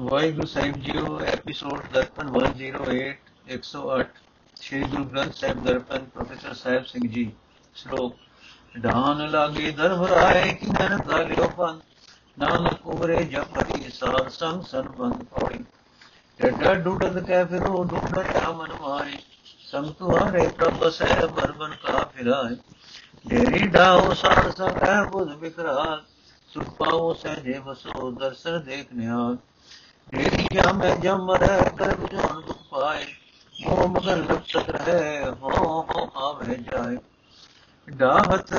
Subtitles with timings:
[0.00, 3.14] ਵਾਹਿਗੁਰੂ ਸਾਹਿਬ ਜੀਓ episode Darpan 108
[3.54, 4.04] 108
[4.60, 7.32] Shri Guru Granth Sahib Darpan professor Sahib Singh ji,
[7.74, 8.16] ਸ਼ਲੋਕ
[8.84, 11.80] ਢਾਨ ਲਾਗੇ ਦਰਵਰਾਏ ਕਿ ਨਨ ਗਾਲਿਓ ਪੰਨ
[12.38, 15.64] ਨਾਨਕ ਉਮਰੇ ਜਪਤੀ ਸਾਧ, ਸੰਗ ਸੰਬੰਧ ਪੌੜੀ
[16.40, 19.18] ਡੱਡਾ ਡੁੱਡਦ ਕੈ ਫਿਰੋ ਡੁੱਡਾ ਮਨ ਮਾਰੇ,
[19.70, 22.56] ਸੰਗ ਤੁਹਾਰੇ ਪ੍ਰਭ ਸਹਿ ਬਰਬਨ ਕਾ ਫਿਰਾਏ।
[23.30, 26.02] ਢੇਰੀ ਡਾਉ ਸਾਧ ਸੰਗ ਹੈ ਬੁਧ ਵਿਕਰਾਲ
[26.48, 29.36] ਸੁਖ ਪਾਵੋ ਸਹਿਜੇ ਵਸੋ ਦਰਸ਼ਨ ਦੇਖ ਨਿਹਾਲ।
[30.12, 33.06] ਢੇਰੀ ਜਾਮੈ ਜਮ ਰਹਿ ਕਰ ਜੋਨ ਦੁਖ ਪਾਏ।
[33.54, 36.96] ਮੋਹ ਮਗਨ ਲਪਸਤ ਰਹੇ ਹੋ ਹੋ ਆਵੇ ਜਾਏ।
[37.88, 38.54] ਡਾਹਤ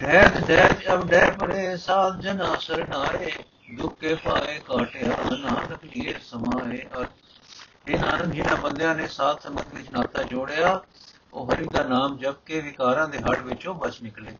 [0.00, 3.30] ਡੈਤ ਡੈਤ ਅਬ ਡੈ ਪੜੇ ਸਾਧ ਜਨਾ ਸਰਨਾਏ
[3.74, 7.06] ਦੁੱਖੇ ਪਾਏ ਕਾਟਿਆ, ਨਾਨਕ ਲੀਏ ਸਮਾਏ ਅਰ
[7.88, 10.80] ਇਹ ਨਾਨਕ ਜਿਹਨਾਂ ਬੰਦਿਆਂ ਨੇ ਸਾਧ ਸੰਗਤ ਵਿੱਚ ਨਾਤਾ ਜੋੜਿਆ,
[11.32, 14.32] ਉਹ ਹਰੀ ਦਾ ਨਾਮ ਜਪ ਕੇ ਵਿਕਾਰਾਂ ਦੇ ਹੜ ਵਿੱਚੋਂ ਬਚ ਨਿਕਲੇ।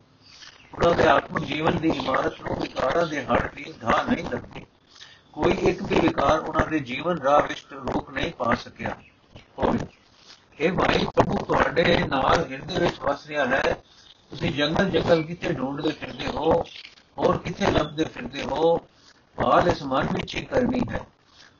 [0.73, 4.65] ਉਹਨਾਂ ਦੇ ਆਤਮਿਕ ਜੀਵਨ ਦੀ ਇਮਾਰਤ ਨੂੰ ਵਿਕਾਰਾਂ ਦੇ ਹੜ ਦੀ ਧਾ ਨਹੀਂ ਲੱਗਦੀ।
[5.33, 8.95] ਕੋਈ ਇੱਕ ਵੀ ਵਿਕਾਰ ਉਹਨਾਂ ਦੇ ਜੀਵਨ ਰਾਹ ਵਿੱਚ ਰੋਕ ਨਹੀਂ ਪਾ ਸਕਿਆ।
[9.59, 9.79] ਹੋਵੇ
[10.59, 13.73] ਇਹ ਭਾਈ ਪ੍ਰਭੂ, ਤੁਹਾਡੇ ਨਾਲ ਹਿਰਦੇ ਵਿੱਚ ਵਸ ਰਿਹਾ ਹੈ
[14.31, 16.51] ਤੁਸੀਂ ਜੰਗਲ ਜੰਗਲ ਕਿੱਥੇ ਢੂੰਡਦੇ ਫਿਰਦੇ ਹੋ,
[17.17, 18.77] ਹੋਰ ਕਿੱਥੇ ਲੱਭਦੇ ਫਿਰਦੇ ਹੋ,
[19.37, 20.99] ਭਾਲ ਇਸ ਮਨ ਵਿੱਚ ਹੀ ਕਰਨੀ ਹੈ।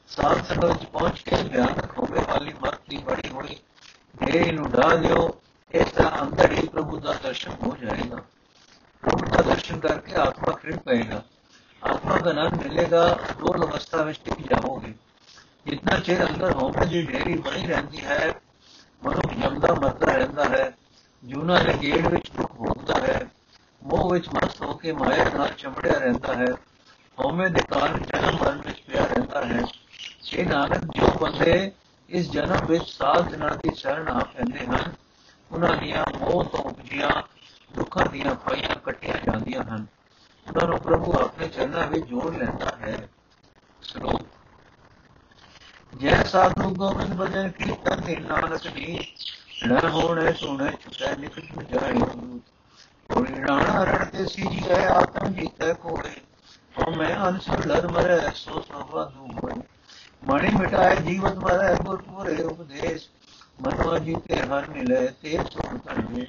[0.07, 3.55] ਸਾਧ ਸੰਗਤ ਵਿੱਚ ਪਹੁੰਚ ਕੇ ਭਿਆਨਕ ਹੋਵੇ ਵਾਲੀ ਮਤ ਦੀ ਬੜੀ ਹੋਈ
[4.15, 5.29] ਢੇਰੀ ਨੂੰ ਢਾ ਦਿਓ
[5.71, 8.21] ਇਸ ਤਰ੍ਹਾਂ ਅੰਦਰ ਹੀ ਪ੍ਰਭੂ ਦਾ ਦਰਸ਼ਨ ਹੋ ਜਾਏਗਾ।
[9.03, 11.23] ਪ੍ਰਭੂ ਦਾ ਦਰਸ਼ਨ ਕਰਕੇ ਆਤਮਾ ਖਿੜ ਪਏਗਾ
[11.83, 14.93] ਆਤਮਾ ਦਾ ਨਾਮ ਮਿਲੇਗਾ ਡੋਲ ਅਵਸਥਾ ਵਿੱਚ ਟਿਕ ਜਾਓਗੇ
[15.65, 18.33] ਜਿੰਨਾ ਚਿਰ ਅੰਦਰ ਹੋਵੇ ਦੀ ਢੇਰੀ ਬਣੀ ਰਹਿੰਦੀ ਹੈ,
[19.03, 20.77] ਮਨੁੱਖ ਜਮਦਾ, ਮਰਦਾ ਰਹਿੰਦਾ ਹੈ,
[21.23, 23.27] ਜੂਨਾ ਦੇ ਗੇੜ ਵਿੱਚ ਦੁੱਖ ਭੋਗਦਾ ਹੈ,
[23.83, 26.51] ਮੋਹ ਵਿੱਚ ਮਸਤ ਹੋ ਕੇ ਮਾਇਆ ਨਾਲ ਚਮੜਿਆ ਰਹਿੰਦਾ ਹੈ,
[27.19, 29.63] ਹਉਮੈ ਦੇ ਕਾਰਨ ਜਨਮ ਮਰਨ ਵਿੱਚ ਪਿਆ ਰਹਿੰਦਾ ਹੈ।
[30.33, 31.71] ਇਹ ਨਾਨਕ ਜੋ ਬੰਦੇ
[32.09, 34.93] ਇਸ ਜਨਮ ਵਿੱਚ ਸਾਧ ਜਨਾਂ ਦੀ ਸ਼ਰਨ ਆ ਪੈਂਦੇ ਹਨ।
[35.51, 37.38] ਉਹਨਾਂ ਦੀਆਂ ਮੋਹ ਤੋਂ ਉਪਜੀਆਂ
[37.75, 39.85] ਦੁੱਖਾਂ ਦੀਆਂ ਪਾਈਆਂ ਕੱਟੀਆਂ ਜਾਂਦੀਆਂ ਹਨ।
[40.47, 43.09] ਉਹਨਾਂ ਨੂੰ ਪ੍ਰਭੂ ਆਪਣੇ ਚਰਨਾਂ ਵਿੱਚ ਜੋੜ ਲੈਂਦਾ ਹੈ।
[43.81, 44.21] ਸ਼ਲੋਕ,
[45.97, 48.99] ਜੈ ਸਾਧੂ ਗੋਬਿੰਦ ਭਜਨ ਕੀਰਤਨ ਦੇ ਨਾਨਕ ਜੀ
[49.67, 51.99] ਨ ਹੋਣੇ ਸੁਣੇ ਛੁਟੈ ਨਿਕਟ ਜਾਏ
[53.09, 56.11] ਕੋਈ ਰਾਣਾ ਰੜਤੇ ਸੀ ਜੀ ਗਏ ਆਤਮ ਜੀਤੈ ਕੋਏ
[56.77, 59.53] ਹੋ ਮੈਂ ਅਨਸਰ ਲਰ ਮਰੇ, ਸੋ ਸਭਾ ਦੂ ਹੋਏ
[60.23, 63.09] ਮਣੀ ਮਿਟਾਏ ਜੀਵਤ ਮਰੇ, ਗੁਰਪੁਰੇ ਉਪਦੇਸ਼।
[63.61, 66.27] ਮਨਵਾ ਜੀਤੇ ਹਰ ਮਿਲੇ ਤੇ ਸੁਣ ਕਰਵੇ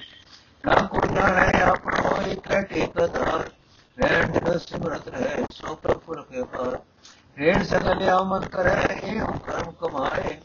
[0.65, 3.49] ਨਾ ਕੋਈ ਜਾਣੇ ਆਪਣੋ ਇੱਕ ਟੇਕਦਾਰ
[3.97, 6.79] ਰਹਿਣ ਦੇ ਸਿਮਰਤ ਰਹੇ ਸੋ ਪ੍ਰਭੁਰ ਕੇ ਪਾਰ
[7.37, 10.37] ਰੇਣ ਸਗਲ ਆਮਨ ਕਰੇ ਇਹ ਕਰਮ ਕਮਾਏ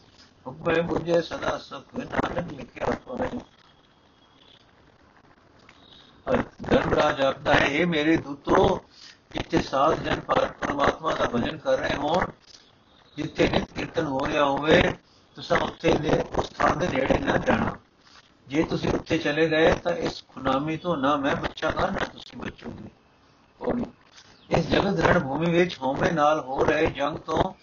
[0.47, 3.39] ਹੁਕਮੇ ਬੁਝੇ ਸਦਾ ਸੁਖ ਨਾਨਕ ਲਿਖਿਆ ਪਾਏ
[6.27, 8.85] ਅਰ ਧਰਮਰਾਜ ਆਪਦਾ ਹੈ ਇਹ ਮੇਰੇ ਦੂਤੋ
[9.33, 12.25] ਜਿੱਥੇ ਸਾਧ ਜਨ ਪਰਮਾਤਮਾ ਦਾ ਭਜਨ ਕਰ ਰਹੇ ਹੋਣ
[13.17, 14.81] ਜਿੱਥੇ ਨਿਤ ਕੀਰਤਨ ਹੋ ਰਿਹਾ ਹੋਵੇ
[15.35, 17.77] ਤੁਸੀਂ ਉੱਥੇ ਦੇ ਉਸ ਥਾਂ ਦੇ ਨੇੜੇ ਨਾ ਜਾਣਾ।
[18.47, 22.89] ਜੇ ਤੁਸੀਂ ਉੱਥੇ ਚਲੇ ਗਏ ਤਾਂ ਇਸ ਖੁਨਾਮੀ ਤੋਂ ਨਾ ਮੈਂ ਬਚਾਂਗਾ, ਨਾ ਤੁਸੀਂ ਬਚੋਗੇ।
[23.61, 23.81] ਔਰ
[24.49, 27.53] ਇਸ ਜਗਤ ਰਣ ਭੂਮੀ ਵਿੱਚ ਹੋਮੇ ਨਾਲ ਹੋ ਰਹੇ ਜੰਗ ਤੋਂ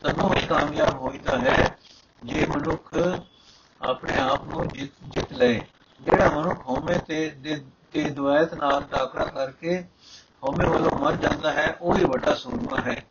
[0.00, 1.76] ਤਦੋਂ ਹੀ ਕਾਮਯਾਬ ਹੋਈਦਾ ਹੈ,
[2.24, 2.94] ਜੇ ਮਨੁੱਖ
[3.82, 5.60] ਆਪਣੇ ਆਪ ਨੂੰ ਜਿੱਤ ਜਿੱਤ ਲਏ।
[6.00, 7.30] ਜਿਹੜਾ ਮਨੁੱਖ ਹੋਮੇ ਤੇ
[7.92, 9.84] ਤੇ ਦੁਆਇਤ ਨਾਲ ਟਾਕਰਾ ਕਰਕੇ
[10.42, 13.04] ਹੋਮੇ ਵੱਲੋਂ ਮਰ ਜਾਂਦਾ ਹੈ, ਉਹ ਹੀ ਵੱਡਾ ਸੂਰਮਾ ਹੈ।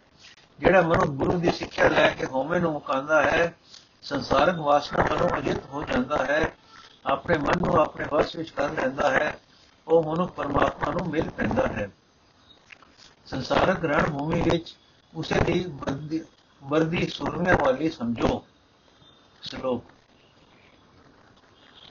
[0.60, 3.54] ਜਿਹੜਾ ਮਨੁੱਖ ਗੁਰੂ ਦੀ ਸਿੱਖਿਆ ਲੈ ਕੇ ਹੋਮੇ ਨੂੰ ਮੁਕਾਂਦਾ ਹੈ,
[4.02, 6.54] ਸੰਸਾਰਕ ਵਾਸਨਾ ਵੱਲੋਂ ਅਜਿਤ ਹੋ ਜਾਂਦਾ ਹੈ
[7.06, 9.40] ਆਪਣੇ ਮਨ ਨੂੰ ਆਪਣੇ ਵਸ ਵਿੱਚ ਕਰ ਲੈਂਦਾ ਹੈ,
[9.88, 11.90] ਉਹ ਮਨੁੱਖ ਪਰਮਾਤਮਾ ਨੂੰ ਮਿਲ ਪੈਂਦਾ ਹੈ।
[13.26, 14.76] ਸੰਸਾਰਕ ਰਣ ਭੂਮੀ ਵਿੱਚ
[15.16, 16.22] ਉਸੇ ਦੀ ਵਰਦੀ
[16.64, 18.46] ਵਰਦੀ ਸੁਰਮਿਆਂ ਵਾਲੀ ਸਮਝੋ।
[19.42, 19.84] ਸ਼ਲੋਕ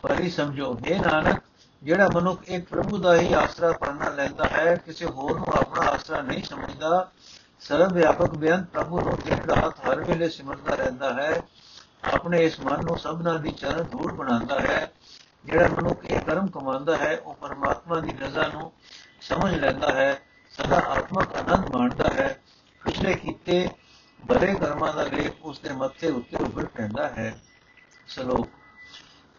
[0.02, 1.42] ਪਰੀ ਸਮਝੋ। ਇਹ ਨਾਨਕ,
[1.82, 6.22] ਜਿਹੜਾ ਮਨੁੱਖ ਇੱਕ ਪ੍ਰਭੂ ਦਾ ਹੀ ਆਸਰਾ ਪਰਨਾ ਲੈਂਦਾ ਹੈ, ਕਿਸੇ ਹੋਰ ਨੂੰ ਆਪਣਾ ਆਸਰਾ
[6.22, 7.10] ਨਹੀਂ ਸਮਝਦਾ,
[7.60, 11.42] ਸਰਵ ਵਿਆਪਕ ਬੇਅੰਤ ਪ੍ਰਭੂ ਨੂੰ ਦਿਨ ਰਾਤ ਹਰ ਵੇਲੇ ਸਿਮਰਦਾ ਰਹਿੰਦਾ ਹੈ
[12.12, 14.92] ਆਪਣੇ ਇਸ ਮਨ ਨੂੰ ਸਭਨਾ ਦੀ ਚਰਨ ਧੂੜ ਬਣਾਉਂਦਾ ਹੈ।
[15.44, 18.72] ਜਿਹੜਾ ਮਨੁੱਖ ਇਹ ਕਰਮ ਕਮਾਉਂਦਾ ਹੈ, ਉਹ ਪਰਮਾਤਮਾ ਦੀ ਰਜ਼ਾ ਨੂੰ
[19.20, 22.40] ਸਮਝ ਲੈਂਦਾ ਹੈ, ਸਦਾ ਆਤਮਕ ਆਨੰਦ ਮਾਣਦਾ ਹੈ।
[22.84, 23.68] ਪਿਛਲੇ ਕੀਤੇ
[24.26, 27.34] ਬਰੇ ਕਰਮਾਂ ਦਾ ਲੇਖ ਉਸ ਦੇ ਮੱਥੇ ਉੱਤੇ ਉੱਭਰ ਪੈਂਦਾ ਹੈ।
[28.06, 28.48] ਸਲੋਕ,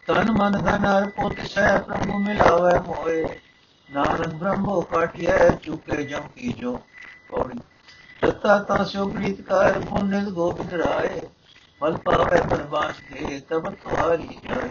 [0.06, 3.40] ਤਨ ਮਨ ਧਨ ਅਰਪੋ ਤਿਸੈ ਪ੍ਰਭੂ ਮਿਲਾਵੇ ਮੋਏ,
[3.92, 6.80] ਨਾਨਕ ਬ੍ਰਹਮੋ ਕਾਟਿਐ ਚੁਕੇ ਜਮ ਕੀ ਜੋ
[7.28, 7.60] ਪੌੜੀ
[8.20, 11.20] ਤਤਾ ਤਾ ਸੋ ਪ੍ਰੀਤ ਕਰ ਪੁੰਨਿਤ ਗੋਬਿੰਦ ਰਾਏ
[11.80, 14.68] ਫਲ ਪਾਵੇ ਪਰਵਾਸ ਕੇ ਤਬ ਤੁਹਾਰੀ ਜਾਏ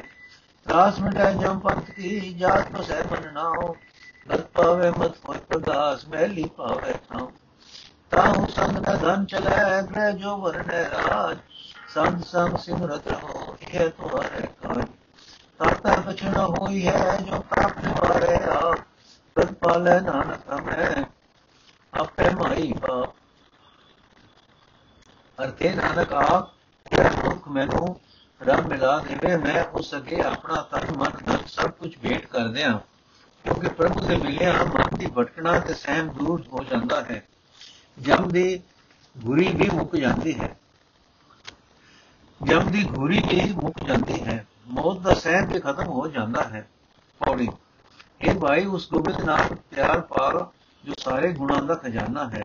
[0.65, 3.75] ਰਾਸ ਮਿਟੈ ਜਮ ਪੰਥ ਕੀ ਜਾਤ ਕੋ ਸਹਿ ਮਨ ਨਾਓ
[4.29, 7.29] ਗਤ ਪਾਵੇ ਮਤ ਕੋਈ ਪ੍ਰਗਾਸ ਮਹਿਲੀ ਪਾਵੇ ਥਾਉ
[8.11, 11.37] ਤਾਹੂ ਸੰਗ ਨ ਧਨ ਚਲੈ ਗ੍ਰਹਿ ਜੋ ਵਰਨੈ ਰਾਜ
[11.93, 14.85] ਸੰਤ ਸੰਗ ਸਿਮਰਤ ਰਹੋ ਇਹ ਤੁਹਾਰੇ ਕਾਜ
[15.59, 18.79] ਤਾਤਾ ਬਚਨ ਹੋਈ ਹੈ ਜੋ ਪ੍ਰਾਪਤ ਵਾਰੇ ਆਪ
[19.35, 21.05] ਪ੍ਰਤ ਪਾਲੇ ਨਾਨਕ ਹਮੈ
[21.93, 23.13] ਆਪੇ ਮਾਈ ਬਾਪ
[25.37, 26.13] ਅਰਥੇ ਨਾਨਕ
[26.85, 27.99] ਆਪ ਮੈਨੂੰ
[28.41, 32.79] ਰੱਬ ਮਿਲਾ ਦੇਵੇ ਮੈਂ ਉਸ ਅੱਗੇ ਆਪਣਾ ਤਨ ਮਨ ਧਨ ਸਭ ਕੁਝ ਭੇਟ ਕਰ ਦਿਆਂ
[33.43, 37.23] ਕਿਉਂਕਿ ਪ੍ਰਭੂ ਦੇ ਮਿਲਿਆ ਮਨ ਦੀ ਭਟਕਣਾ ਤੇ ਸਹਿਮ ਦੂਰ ਹੋ ਜਾਂਦਾ ਹੈ।
[37.99, 38.61] ਜਮ ਦੀ
[39.17, 40.57] ਗੁਰੀ ਵੀ ਮੁੱਕ ਜਾਂਦੀ ਹੈ।
[42.43, 46.69] ਜਮ ਦੀ ਗੁਰੀ ਵੀ ਮੁੱਕ ਜਾਂਦੀ ਹੈ। ਮੌਤ ਦਾ ਸਹਿਮ ਤੇ ਖਤਮ ਹੋ ਜਾਂਦਾ ਹੈ।
[47.25, 47.47] ਪੌੜੀ
[48.21, 50.47] ਇਹ ਭਾਈ, ਉਸ ਗੋਬਿੰਦ ਨਾਲ ਪਿਆਰ ਪਾਰ
[50.83, 52.43] ਜੋ ਸਾਰੇ ਗੁਣਾਂ ਦਾ ਖਜ਼ਾਨਾ ਹੈ।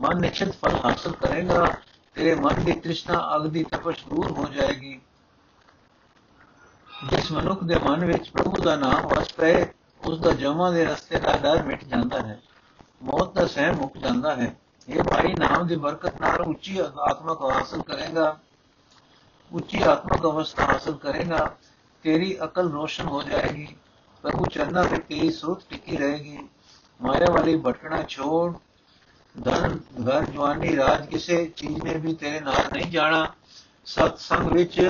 [0.00, 1.74] ਮਨ ਨਿਸ਼ਚਿਤ ਫਲ ਹਾਸਲ ਕਰੇਗਾ
[2.14, 5.00] ਤੇਰੇ ਮਨ ਦੀ ਤ੍ਰਿਸ਼ਨਾ ਅਗ ਦੀ ਤਪਸ਼ ਦੂਰ ਹੋ ਜਾਏਗੀ।
[7.10, 9.66] ਜਿਸ ਮਨੁੱਖ ਦੇ ਮਨ ਵਿੱਚ ਪ੍ਰਭੂ ਦਾ ਨਾਮ ਵਸ ਪਏ
[10.04, 12.42] ਉਸ ਦਾ ਜਮਾਂ ਦੇ ਰਸਤੇ ਦਾ ਡਰ ਮਿਟ ਜਾਂਦਾ ਹੈ।
[13.02, 14.56] ਮੌਤ ਦਾ ਸਹਿ ਮੁੱਕ ਜਾਂਦਾ ਹੈ।
[14.88, 18.38] ਇਹ ਭਾਈ ਨਾਮ ਦੀ ਬਰਕਤ ਨਾਲ ਉੱਚੀ ਆਤਮਕ ਹਾਸਲ ਕਰੇਗਾ।
[19.52, 21.56] ਉੱਚੀ ਆਤਮਕ ਅਵਸਥਾ ਹਾਸਲ ਕਰੇਗਾ।
[22.02, 23.76] ਤੇਰੀ ਅਕਲ ਰੋਸ਼ਨ ਹੋ ਜਾਏਗੀ।
[24.22, 26.38] ਪ੍ਰਭੂ ਚਰਨਾਂ ਵਿੱਚ ਤੇਰੀ ਸੋਚ ਟਿਕੀ ਰਹੇਗੀ।
[27.02, 28.56] ਮਾਇਆ ਵਾਲੀ ਭਟਕਣਾ ਛੋੜ
[29.42, 29.78] ਧਨ
[30.08, 33.32] ਘਰ ਜਵਾਨੀ, ਰਾਜ ਕਿਸੇ ਚੀਜ਼ ਨੇ ਵੀ ਤੇਰੇ ਨਾਲ ਨਹੀਂ ਜਾਣਾ।
[33.84, 34.80] ਸਤ ਸੰਗ ਵਿੱਚ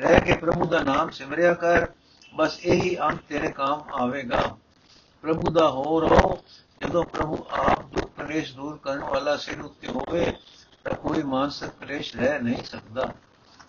[0.00, 1.86] ਰਹਿ ਕੇ ਪ੍ਰਭੂ ਦਾ ਨਾਮ ਸਿਮਰਿਆ ਕਰ।
[2.34, 4.56] ਬਸ ਇਹੀ ਅੰਤ ਤੇਰੇ ਕੰਮ ਆਵੇਗਾ।
[5.22, 6.38] ਪ੍ਰਭੂ ਦਾ ਹੋ। ਰੋ
[6.82, 10.32] ਜਦੋਂ ਪ੍ਰਭੂ ਆਪ ਦੁੱਖ ਕਲੇਸ਼ ਦੂਰ ਕਰਨ ਵਾਲਾ ਸਿਰ ਉੱਤੇ ਹੋਵੇ,
[10.84, 13.12] ਤਾਂ ਕੋਈ ਮਾਨਸਿਕ ਕਲੇਸ਼ ਰਹਿ ਨਹੀਂ ਸਕਦਾ।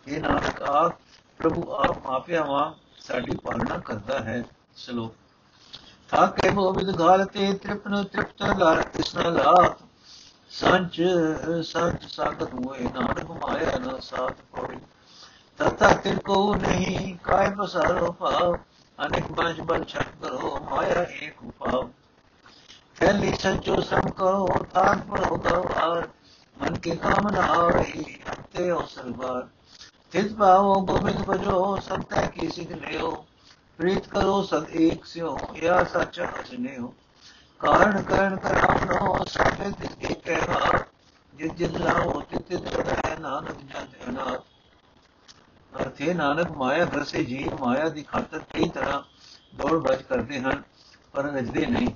[0.07, 0.93] ਇਹ ਨਾਨਕ, ਆਪ
[1.37, 4.43] ਪ੍ਰਭੂ ਆਪ ਮਾਪਿਆ ਵਾਂ ਸਾਡੀ ਪਾਲਣਾ ਕਰਦਾ ਹੈ।
[4.75, 5.15] ਸਲੋਕ।
[6.09, 9.90] ਥਾਕੇ ਗੋਬਿੰਦ ਗਾਲ ਤੇ ਤ੍ਰਿਪਨ ਤ੍ਰਿਪਤ ਲਾਰ ਕ੍ਰਿਸ਼ਨ ਲਾਤ।
[10.51, 11.01] ਸੰਚ
[11.65, 14.77] ਸੰਚ ਸਾਗਤ ਹੋਏ, ਨਾਨਕ ਮਾਇਆ ਨਾ ਸਾਥ ਕੋਈ
[15.59, 18.55] ਤਤਾ ਤਿਰ ਕੋ ਨਹੀਂ ਕਾਇ ਪਸਾਰੋ ਭਾਵ,
[18.99, 21.89] ਅਨੇਕ ਬੰਜ ਬਲ ਛਟ ਕਰੋ, ਮਾਇਆ ਏਕ ਉਪਾਵ।
[22.95, 26.07] ਫੈਲੀ ਸੰਚੋ ਸਮ ਕਰੋ, ਤਾਨ ਪਰੋ ਗਵਾਰ
[26.57, 29.47] ਮਨ ਕੇ ਕਾਮਨਾ ਆਵੇ ਅੰਤੇ ਹੋ ਸਰਵਾਰ
[30.11, 33.11] ਤਿਤ ਭਾਵੋ ਗੋਬਿੰਦ ਭਜੋ ਸੰਤੈ ਕੀ ਸਿਖ ਲਿਓ,
[33.79, 36.93] ਪ੍ਰੀਤ ਕਰੋ ਸਦ ਏਕ ਸਿਓ, ਯਾ ਸੱਚ ਅਜਨਿਓ
[37.61, 40.85] ਕਾਰਨ ਕਰਨ ਕਰਾਉਨੋ ਸਭੇ ਤਿਸ ਕੇ ਕਹਿਵਾ
[41.35, 44.41] ਜਿਸ ਜਿਸ ਲਾਓ ਤਿਤ ਤਿਤ ਹੈ, ਨਾਨਕ ਜਨ ਅਨਾਥ
[45.81, 49.01] ਅਰਥੇ ਨਾਨਕ ਮਾਇਆ ਗ੍ਰਸੇ ਜੀਵ ਮਾਇਆ ਦੀ ਖਾਤਰ ਕਈ ਤਰ੍ਹਾਂ
[49.55, 50.63] ਦੌੜ ਭੱਜ ਕਰਦੇ ਹਨ,
[51.13, 51.87] ਪਰ ਰਜਦੇ ਨਹੀਂ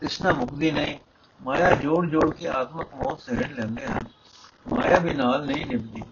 [0.00, 0.98] ਕ੍ਰਿਸ਼ਨਾ ਮੁਕਦੀ ਨਹੀਂ।
[1.42, 4.00] ਮਾਇਆ ਜੋੜ ਜੋੜ ਕੇ ਆਤਮਕ ਮੌਤ ਸਹਿੜ ਲੈਂਦੇ ਹਨ।
[4.72, 6.02] ਮਾਇਆ ਵੀ ਨਾਲ ਨਹੀਂ ਨਿਭਦੀ।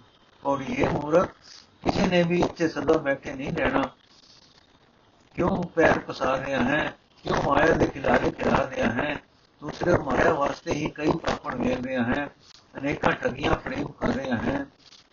[0.46, 1.28] ਔਰ ਇਹ ਮੂਰਖ
[1.84, 3.82] ਕਿਸੇ ਨੇ ਵੀ ਇੱਥੇ ਸਦਾ ਬੈਠੇ ਨਹੀਂ ਰਹਿਣਾ।
[5.34, 6.96] ਕਿਉਂ ਪੈਰ ਪਸਾਰ ਰਿਹਾ ਹੈ?
[7.24, 9.14] ਕਿਉਂ ਮਾਇਆ ਦੇ ਖਿਲਾਰੇ ਖਿਲਾ ਰਿਹਾ ਹੈ
[9.62, 9.70] ਤੂੰ
[10.04, 12.28] ਮਾਇਆ ਵਾਸਤੇ ਹੀ ਕਈ ਪਾਪਣ ਵੇਲ ਰਿਹਾ ਹੈ,
[12.78, 14.64] ਅਨੇਕਾਂ ਠਗੀਆਂ ਪ੍ਰੇਮ ਕਰ ਰਿਹਾ ਹੈ,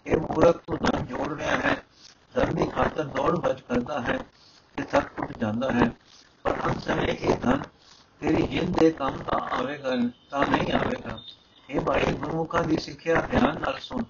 [0.05, 1.75] ਇਹ ਮੂਰਖ ਤੂੰ ਧਨ ਜੋੜ ਰਿਹਾ ਹੈ,
[2.33, 4.17] ਧਨ ਦੀ ਖਾਤਰ ਦੌੜ ਭੱਜ ਕਰਦਾ ਹੈ
[4.77, 5.89] ਤੇ ਥੱਕ ਟੁੱਟ ਜਾਂਦਾ ਹੈ।
[6.43, 7.61] ਪਰ ਅੰਤ ਸਮੇਂ ਇਹ ਧਨ
[8.21, 9.95] ਤੇਰੀ ਜਿੰਦ ਦੇ ਕੰਮ ਤਾਂ ਆਵੇਗਾ,
[10.29, 11.19] ਤਾਂ ਨਹੀਂ ਆਵੇਗਾ।
[11.69, 14.03] ਇਹ ਭਾਈ ਗੁਰਮੁਖਾਂ ਦੀ ਸਿੱਖਿਆ ਧਿਆਨ ਨਾਲ ਸੁਣ।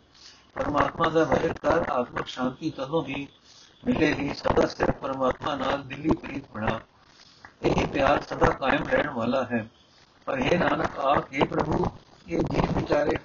[0.55, 3.27] ਪਰਮਾਤਮਾ ਦਾ ਭਜਨ ਕਰ ਆਤਮਿਕ ਸ਼ਾਂਤੀ ਤਦੋਂ ਹੀ
[3.83, 6.79] ਮਿਲੇਗੀ, ਸਦਾ ਸਿਰ ਪਰਮਾਤਮਾ ਨਾਲ ਦਿੱਲੀ ਪ੍ਰੀਤ ਬਣਾ।
[7.61, 9.65] ਇਹ ਪਿਆਰ ਸਦਾ ਕਾਇਮ ਰਹਿਣ ਵਾਲਾ ਹੈ
[10.27, 11.85] ਪਰ ਇਹ ਨਾਨਕ ਆਪ ਇਹ ਪ੍ਰਭੂ
[12.27, 13.17] ਇਹ ਜੀਵ ਵਿਚਾਰੇ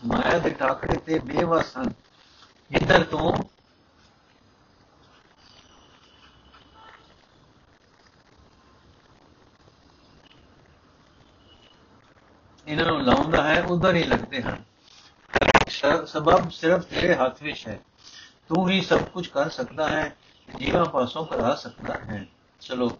[0.00, 1.92] ਮਾਇਆ ਦੇ ਟਾਕੜੇ ਤੇ ਬੇਵਸ ਹਨ
[2.70, 3.32] ਜਿੱਧਰ ਤੋਂ
[12.66, 14.62] ਇਹਨਾਂ ਨੂੰ ਲਾਉਂਦਾ ਹੈ ਉਧਰ ਹੀ ਲੱਗਦੇ ਹਨ
[16.06, 17.78] ਸਬਬ ਸਿਰਫ ਤੇਰੇ ਹੱਥ ਵਿੱਚ ਹੈ
[18.48, 20.04] ਤੂੰ ਹੀ ਸਭ ਕੁਝ ਕਰ ਸਕਦਾ ਹੈ
[20.48, 22.26] ਜੀਵਾਂ ਪਾਸੋਂ ਕਰਾ ਸਕਦਾ ਹੈ
[22.62, 22.90] ਚਲੋ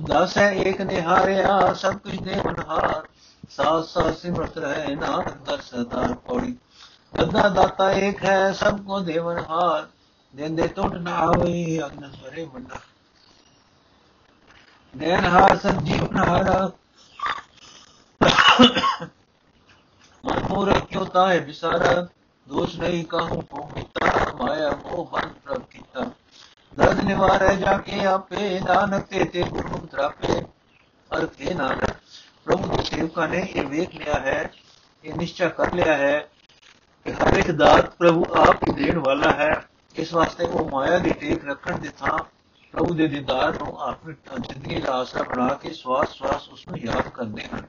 [0.00, 3.02] ਦਸ ਹੈ ਏਕ ਨਿਹਾਰਿਆ ਸਭ ਕੁਝ ਦੇ ਮਨਹਾਰ
[3.50, 6.56] ਸਾਸ ਸਾਸ ਸਿਮਰਤ ਰਹੇ ਨਾਨਕ ਦਰ ਸਦਾ ਪੌੜੀ
[7.14, 9.86] ਅੱਧਾ ਦਾਤਾ ਏਕ ਹੈ ਸਭ ਕੋ ਦੇਵਨ ਹਾਰ
[10.34, 12.80] ਦੇਂਦੇ ਟੁੱਟ ਨਾ ਆਵੇ ਅਗਨ ਸਰੇ ਮੰਡਾ
[14.94, 16.70] ਨੈਣ ਹਾਰ ਸਭ ਜੀਵਨ ਹਾਰ
[20.24, 22.06] ਮਨਮੂਰ ਕਿਉ ਤਾਏ ਵਿਸਾਰਾ
[22.46, 26.10] ਦੋਸ਼ ਨਹੀਂ ਕਾਹੂ ਕੋ ਕੀਤਾ ਮਾਇਆ ਮੋਹ ਬਨ ਪ੍ਰਭ ਕੀਤਾ
[26.76, 30.40] ਦਰਦ ਨਿਵਾਰੇ ਜਾ ਕੇ ਆਪੇ ਨਾਨਕ ਤੇ ਤੇ ਗੁਰਮੁਖ ਤਰਾਪੇ
[31.10, 31.90] ਅਰਥ ਹੈ ਨਾਨਕ,
[32.44, 34.50] ਪ੍ਰਭੂ ਦੇ ਸੇਵਕਾਂ ਨੇ ਇਹ ਵੇਖ ਲਿਆ ਹੈ,
[35.04, 36.18] ਇਹ ਨਿਸ਼ਚੈ ਕਰ ਲਿਆ ਹੈ
[37.06, 39.64] ਕਿ ਹਰ ਇੱਕ ਦਾਤ ਪ੍ਰਭੂ ਆਪ ਹੀ ਦੇਣ ਵਾਲਾ ਹੈ।
[39.94, 42.18] ਇਸ ਵਾਸਤੇ ਉਹ ਮਾਇਆ ਦੀ ਟੇਕ ਰੱਖਣ ਦੇ ਥਾਂ
[42.74, 47.08] ਪ੍ਰਭੂ ਦੇ ਦੀਦਾਰ ਨੂੰ ਆਪਣੀ ਜ਼ਿੰਦਗੀ ਦਾ ਆਸਰਾ ਬਣਾ ਕੇ ਸਵਾਸ ਸਵਾਸ ਉਸ ਨੂੰ ਯਾਦ
[47.08, 47.66] ਕਰਦੇ ਹਨ।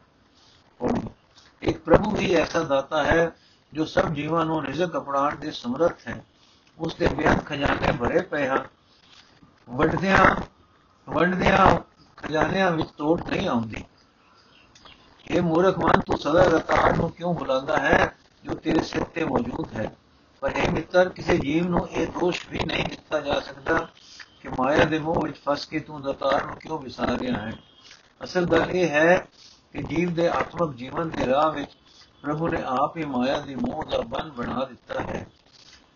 [1.61, 3.31] ਇੱਕ ਪ੍ਰਭੂ ਹੀ ਐਸਾ ਦਾਤਾ ਹੈ
[3.73, 6.23] ਜੋ ਸਭ ਜੀਵਾਂ ਨੂੰ ਰਿਜ਼ਕ ਅਪਣਾਉਣ ਦੇ ਸਮਰੱਥ ਹੈ।
[6.79, 8.63] ਉਸ ਦੇ ਬੇਅੰਤ ਖਜ਼ਾਨੇ ਭਰੇ ਪਏ ਹਨ।
[9.69, 10.35] ਵੰਡਦਿਆਂ
[11.09, 11.75] ਵੰਡਦਿਆਂ
[12.17, 13.83] ਖਜ਼ਾਨਿਆਂ ਵਿੱਚ ਤੋੜ ਨਹੀਂ ਆਉਂਦੀ।
[15.31, 19.73] ਇਹ ਮੂਰਖ ਮਨ ਤੂੰ ਸਦਾ ਰਤਾੜ ਨੂੰ ਕਿਉਂ ਬੁਲਾਉਂਦਾ ਹੈ, ਜੋ ਤੇਰੇ ਸਿਰ ਤੇ ਮੌਜੂਦ
[19.73, 19.95] ਹੈ?
[20.39, 23.87] ਪਰ ਇਹ ਮਿੱਤਰ, ਕਿਸੇ ਜੀਵ ਨੂੰ ਇਹ ਦੋਸ਼ ਵੀ ਨਹੀਂ ਦਿੱਤਾ ਜਾ ਸਕਦਾ
[24.41, 27.53] ਕਿ ਮਾਇਆ ਦੇ ਮੋਹ ਵਿੱਚ ਫਸ ਕੇ ਤੂੰ ਰਤਾੜ ਨੂੰ ਕਿਉਂ ਵਿਸਾਰ ਰਿਹਾ ਹੈ।
[28.23, 29.27] ਅਸਲ ਗੱਲ ਇਹ ਹੈ
[29.73, 31.71] ਕਿ ਜੀਵ ਦੇ ਆਤਮਿਕ ਜੀਵਨ ਦੇ ਰਾਹ ਵਿੱਚ
[32.21, 35.27] ਪ੍ਰਭੂ ਨੇ ਆਪ ਹੀ ਮਾਇਆ ਦੀ ਮੋਹ ਦਾ ਬੰਨ ਬਣਾ ਦਿੱਤਾ ਹੈ।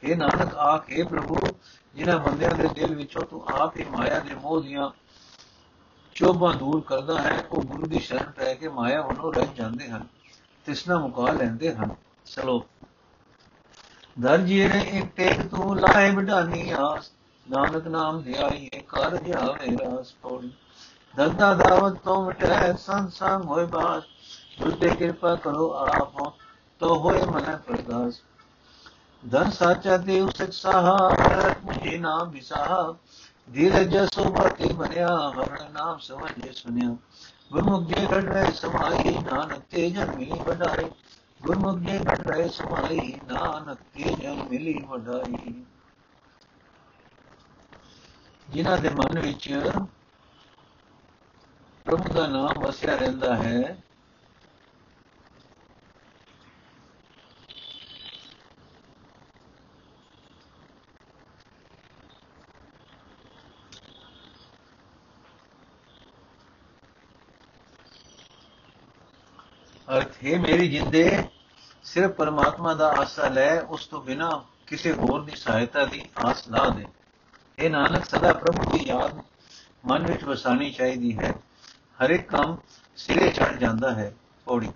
[0.04, 1.38] ਇਹ ਨਾਨਕ, ਆਖੇ ਪ੍ਰਭੂ
[2.00, 4.90] ਜਿਨ੍ਹਾਂ ਬੰਦਿਆਂ ਦੇ ਦਿਲ ਵਿੱਚੋਂ ਤੂੰ ਆਪ ਹੀ ਮਾਇਆ ਦੇ ਮੋਹ ਦੀਆਂ
[6.16, 10.06] ਚੋਭਾਂ ਦੂਰ ਕਰਦਾ ਹੈ, ਉਹ ਗੁਰੂ ਦੀ ਸ਼ਰਨ ਪੈ ਕੇ ਮਾਇਆ ਵੱਲੋਂ ਰਹਿ ਜਾਂਦੇ ਹਨ
[10.66, 12.66] ਤਿਸਨਾ ਮੁਕਾ ਲੈਂਦੇ ਹਨ। ਚਲੋ।
[14.20, 17.12] ਦਰਜੀ ਨੇ ਇੱਕ ਟੇਕ ਤੂੰ ਲਾਏ ਵਡਾਨੀ ਆਸ,
[17.52, 20.52] ਨਾਨਕ ਨਾਮ ਧਿਆਈਏ ਕਰ ਜਾਵੇ ਰਾਸ ਪੌੜੀ
[21.16, 24.04] ਦਰਦਾ ਦਾਵਤ ਤੋਂ ਮਟੈ ਸੰਸਾਰ ਹੋਏ ਬਾਸ
[24.64, 26.34] ਬੁੱਧੇ ਕਿਰਪਾ ਕਰੋ ਆਪ
[26.80, 28.22] ਤੋ ਹੋਏ ਮਨ ਪ੍ਰਗਾਸ
[29.32, 32.96] ਧਨ ਸਾਚਾ ਦੇ ਉਸ ਸਾਹਾ ਰਤ ਮੁਝੇ ਨਾਮ ਵਿਸਾਹਾ।
[33.54, 36.96] ਧੀਰਜ ਸੁਭਤੀ ਬਨਿਆ ਹਰ ਨਾਮ ਸਮਝੇ ਸੁਨਿਆ।
[37.52, 40.90] ਗੁਰਮੁਖ ਜੇ ਘਟ ਰਹੇ ਸਮਾਈ ਨਾਨਕ ਤੇ ਜਨ ਮਿਲੀ ਵਡਾਈ।
[41.42, 45.66] ਗੁਰਮੁਖ ਜੇ ਘਟ ਰਹੇ ਸਮਾਈ ਨਾਨਕ ਤੇ ਜਨ ਮਿਲੀ ਵਡਾਈ।
[48.50, 49.62] ਜਿਨ੍ਹਾਂ ਦੇ ਮਨ ਵਿੱਚ
[51.86, 53.84] ਪ੍ਰਭੂ ਦਾ ਨਾਮ ਵਸਿਆ ਰਹਿੰਦਾ ਹੈ
[69.90, 71.24] ਅਰਥ ਹੈ ਮੇਰੀ ਜਿੰਦੇ
[71.84, 74.30] ਸਿਰਫ ਪਰਮਾਤਮਾ ਦਾ ਆਸਰਾ ਲੈ, ਉਸ ਤੋਂ ਬਿਨਾ
[74.68, 76.86] ਕਿਸੇ ਹੋਰ ਦੀ ਸਹਾਇਤਾ ਦੀ ਆਸ ਨਾ ਦੇ।
[77.60, 79.22] ਇਹ ਨਾਨਕ, ਸਦਾ ਪ੍ਰਭੂ ਦੀ ਯਾਦ
[79.86, 81.34] ਮਨ ਵਿੱਚ ਵਸਾਣੀ ਚਾਹੀਦੀ ਹੈ।
[82.00, 82.58] ਹਰ ਇੱਕ ਕੰਮ
[82.96, 84.14] ਸਿਰੇ ਚੜ ਜਾਂਦਾ ਹੈ,
[84.46, 84.70] ਪੌੜੀ।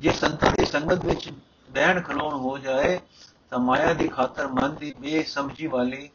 [0.00, 1.30] ਜੇ ਸੰਤਾਂ ਦੀ ਸੰਗਤ ਵਿੱਚ
[1.70, 2.98] ਬਹਿਣ ਖਲੋਣ ਹੋ ਜਾਏ,
[3.50, 6.08] ਤਾਂ ਮਾਇਆ ਦੀ ਖਾਤਰ ਮਨ ਦੀ ਬੇਸਮਝੀ ਵਾਲੀ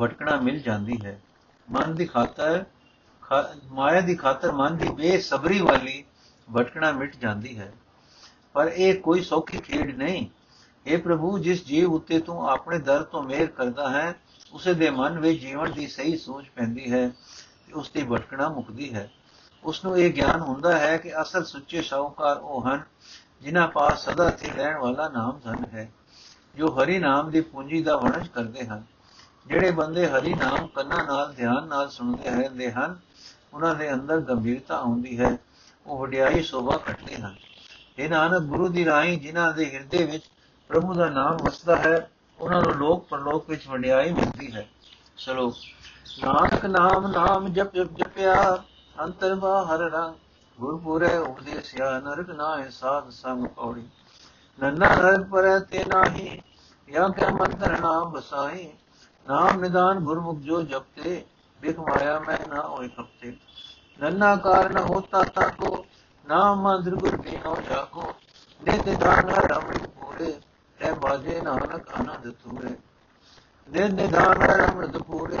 [0.00, 1.20] ਭਟਕਣਾ ਮਿਲ ਜਾਂਦੀ ਹੈ।
[1.68, 2.64] ਮਨ ਦੀ ਖਾਤਰ
[3.64, 6.04] ਮਾਇਆ ਦੀ ਖਾਤਰ ਮਨ ਦੀ ਬੇਸਬਰੀ ਵਾਲੀ
[6.56, 7.72] ਭਟਕਣਾ ਮਿਟ ਜਾਂਦੀ ਹੈ।
[8.52, 10.28] ਪਰ ਇਹ ਕੋਈ ਸੌਖੀ ਖੇਡ ਨਹੀਂ।
[10.86, 14.14] اے ਪ੍ਰਭੂ, ਜਿਸ ਜੀਵ ਉੱਤੇ ਤੂੰ ਆਪਣੇ ਦਰ ਤੋਂ ਮਿਹਰ ਕਰਦਾ ਹੈ,
[14.52, 17.08] ਉਸੇ ਦੇ ਮਨ ਵਿੱਚ ਜੀਵਨ ਦੀ ਸਹੀ ਸੋਚ ਪੈਂਦੀ ਹੈ
[17.66, 19.10] ਤੇ ਉਸ ਦੀ ਭਟਕਣਾ ਮੁਕਦੀ ਹੈ।
[19.64, 22.82] ਉਸ ਨੂੰ ਇਹ ਗਿਆਨ ਹੁੰਦਾ ਹੈ ਕਿ ਅਸਲ ਸੁੱਚੇ ਸ਼ੌਕਾਰ ਉਹ ਹਨ,
[23.42, 25.92] ਜਿਨ੍ਹਾਂ ਪਾਸ ਸਦਾ ਸਥਿਰ ਰਹਿਣ ਵਾਲਾ ਨਾਮ ਧਨ ਹੈ,
[26.56, 28.84] ਜੋ ਹਰੀ ਨਾਮ ਦੀ ਪੂੰਜੀ ਦਾ ਵਣਜ ਕਰਦੇ ਹਨ।
[29.46, 32.98] ਜਿਹੜੇ ਬੰਦੇ ਹਰੀ ਨਾਮ ਕੰਨਾਂ ਨਾਲ, ਧਿਆਨ ਨਾਲ ਸੁਣਦੇ ਰਹਿੰਦੇ ਹਨ,
[33.54, 35.38] ਉਹਨਾਂ ਦੇ ਅੰਦਰ ਗੰਭੀਰਤਾ ਆਉਂਦੀ ਹੈ।
[35.86, 37.36] ਉਹ ਵਡਿਆਈ ਸ਼ੋਭਾ ਕੱਟਦੇ ਹਨ।
[37.98, 40.24] ਇਹ ਨਾਨਕ, ਗੁਰੂ ਦੀ ਰਾਹੀਂ ਜਿਨ੍ਹਾਂ ਦੇ ਹਿਰਦੇ ਵਿੱਚ
[40.68, 44.68] ਪ੍ਰਭੂ ਦਾ ਨਾਮ ਵਸਦਾ ਹੈ, ਉਹਨਾਂ ਨੂੰ ਲੋਕ ਪਰਲੋਕ ਵਿੱਚ ਵਡਿਆਈ ਮਿਲਦੀ ਹੈ।
[45.16, 45.54] ਚਲੋ
[46.24, 48.62] ਨਾਨਕ ਨਾਮ ਨਾਮ ਜਪ ਜਪ, ਜਪਿਆ,
[49.00, 50.14] ਅੰਤਰ ਬਾਹਰ ਰੰਗ।
[50.60, 53.88] ਗੁਰਪੁਰੇ ਉਪਦੇਸਿਆ, ਨਰਕ ਨਾਏ ਸਾਧ ਸੰਗ ਪੌੜੀ।
[54.60, 56.42] ਨੰਨਾ ਨਰਕ ਪਰ ਤੇ ਨਾਹੀ,
[56.92, 58.72] ਜਾਂ ਕਿ ਮੰਤਰ ਨਾਮ ਬਸਾਈ
[59.28, 61.24] ਨਾਮ ਨਿਦਾਨ ਗੁਰਮੁਖ ਜੋ ਜਪਤੇ,
[61.60, 63.36] ਬਿਖ ਮਾਇਆ ਮੈਂ ਨਾ ਹੋਏ ਖਪਤੇ
[64.00, 65.86] ਨੰਨਾ ਕਾਰਨ ਹੋਤਾ ਤਾ ਕੋ
[66.28, 68.14] ਨਾਮ ਮੰਦਰ ਗੁਰ ਕੇ ਨੋ ਜਾਕੋ
[68.62, 70.40] ਨਿਤ ਦਾਨ ਰਮਣ ਪੂਰੇ
[70.78, 72.76] ਤੇ ਬਾਜੇ ਨਾਨਕ ਆਨੰਦ ਤੂਰੇ
[73.88, 75.38] ਨਿਤ ਦਾਨ ਰਮਣ ਪੂਰੇ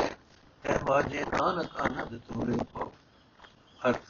[0.62, 2.58] ਤੇ ਬਾਜੇ ਨਾਨਕ ਆਨੰਦ ਤੂਰੇ
[3.88, 4.00] ਅਰਥ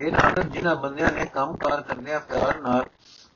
[0.00, 2.86] ਇਹ ਨਾਨਕ, ਜਿਨ੍ਹਾਂ ਬੰਦਿਆਂ ਨੇ ਕੰਮਕਾਰ ਕਰਦਿਆਂ ਪਿਆਰ ਨਾਲ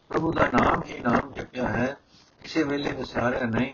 [0.09, 1.97] ਪ੍ਰਭੂ ਦਾ ਨਾਮ ਹੀ ਨਾਮ ਜਪਿਆ ਹੈ,
[2.43, 3.73] ਕਿਸੇ ਵੇਲੇ ਵਿਸਾਰਿਆ ਨਹੀਂ।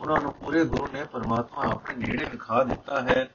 [0.00, 3.28] ਉਹਨਾਂ ਨੂੰ ਪੂਰੇ ਗੁਰੂ ਨੇ ਪਰਮਾਤਮਾ ਆਪਣੇ ਨੇੜੇ ਦਿਖਾ ਦਿੱਤਾ ਹੈ।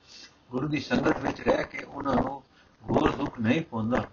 [0.52, 2.44] ਗੁਰੂ ਦੀ ਸੰਗਤ ਵਿੱਚ ਰਹਿ ਕੇ ਉਹਨਾਂ ਨੂੰ
[2.90, 4.04] ਘੋਰ ਦੁੱਖ ਨਹੀਂ ਪਹੁੰਚਦਾ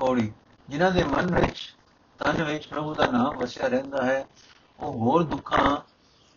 [0.00, 0.32] ਪੌੜੀ,
[0.68, 1.76] ਜਿਨ੍ਹਾਂ ਦੇ ਮਨ ਵਿੱਚ,
[2.18, 4.26] ਤਨ ਵਿੱਚ ਪ੍ਰਭੂ ਦਾ ਨਾਮ ਵਸਿਆ ਰਹਿੰਦਾ ਹੈ,
[4.80, 5.76] ਉਹ ਹੋਰ ਦੁੱਖਾਂ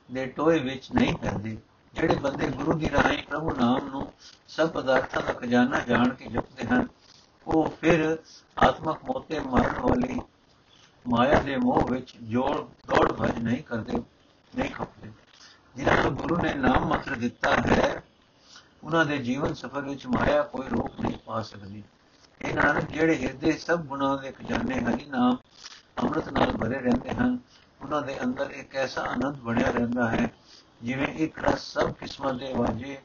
[0.10, 1.58] ਦੇ ਟੋਏ ਵਿੱਚ ਨਹੀਂ ਪੈਂਦੇ।
[1.94, 4.14] ਜਿਹੜੇ ਬੰਦੇ ਗੁਰੂ ਦੀ ਰਾਹੀਂ ਪ੍ਰਭੂ ਨਾਮ ਨੂੰ
[4.48, 6.88] ਸਭ ਪਦਾਰਥਾਂ ਦਾ ਖਜ਼ਾਨਾ ਜਾਣ ਕੇ ਜਪਦੇ ਹਨ,
[7.48, 8.18] ਉਹ ਫਿਰ
[8.58, 10.20] ਆਤਮਕ ਮੋਤੇ ਮਰਨ ਵਾਲੀ
[11.08, 12.58] ਮਾਇਆ ਦੇ ਮੋਹ ਵਿੱਚ ਜੋੜ
[12.88, 14.02] ਦੌੜ ਭਜ ਨਹੀਂ ਕਰਦੇ,
[14.58, 15.12] ਨਹੀਂ ਖਪਦੇ।
[15.76, 18.04] ਜਿਨ੍ਹਾਂ ਨੂੰ ਗੁਰੂ ਨੇ ਨਾਮ ਮੰਤਰ ਦਿੱਤਾ ਹੈ
[18.84, 21.84] ਉਹਨਾਂ ਦੇ ਜੀਵਨ ਸਫਰ ਵਿੱਚ ਮਾਇਆ ਕੋਈ ਰੋਕ ਨਹੀਂ ਪਾ ਸਕਦੀ।
[22.42, 25.38] ਇਹ ਨਾਨਕ, ਜਿਹੜੇ ਹਿਰਦੇ ਸਭ ਗੁਣਾਂ ਦੇ ਖਜ਼ਾਨੇ ਹਰੀ ਨਾਮ
[26.04, 27.38] ਅੰਮ੍ਰਿਤ ਨਾਲ ਭਰੇ ਰਹਿੰਦੇ ਹਨ,
[27.82, 30.30] ਉਹਨਾਂ ਦੇ ਅੰਦਰ ਇੱਕ ਐਸਾ ਆਨੰਦ ਬਣਿਆ ਰਹਿੰਦਾ ਹੈ,
[30.84, 32.98] ਜਿਵੇਂ ਇੱਕ ਰਸ ਸਭ ਕਿਸਮਾਂ ਦੇ ਵਾਜੇ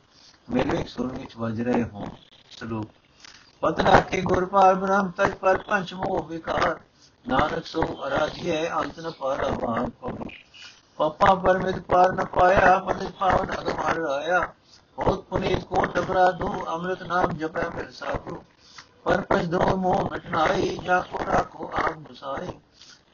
[0.51, 2.09] ਮੇਰੇ ਸੁਰ ਵਿੱਚ ਵੱਜ ਰਹੇ ਹੋਣ।
[2.51, 2.91] ਸਲੋਕ
[3.63, 6.81] ਪਤਨਾ ਕੇ ਗੁਰਪਾਲ ਬ੍ਰਹਮ ਤਜ ਪਰ ਪੰਚ ਮੋਹ ਵਿਕਾਰ,
[7.29, 10.17] ਨਾਨਕ ਸੋ ਅਰਾਧਿਏ ਅੰਤ ਨ ਪਾਰਾ ਬਾਹਰ ਪਉ
[10.97, 14.41] ਪਪਾ ਪਰਮਿਤ ਪਾਰ ਨ ਪਾਇਆ, ਮਨ ਪਾਵਨ ਅਗਮਾਰ ਆਇਆ
[14.99, 15.97] ہوت کو کوٹ
[16.41, 17.65] دو، امرت نام جپے
[19.03, 22.51] پر پچ دو موہ مٹنائی یا کو راکھو آپ گسائی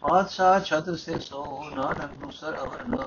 [0.00, 1.44] بادشاہ چھتر سے سو،
[1.74, 3.02] نانک دوسر اور نہ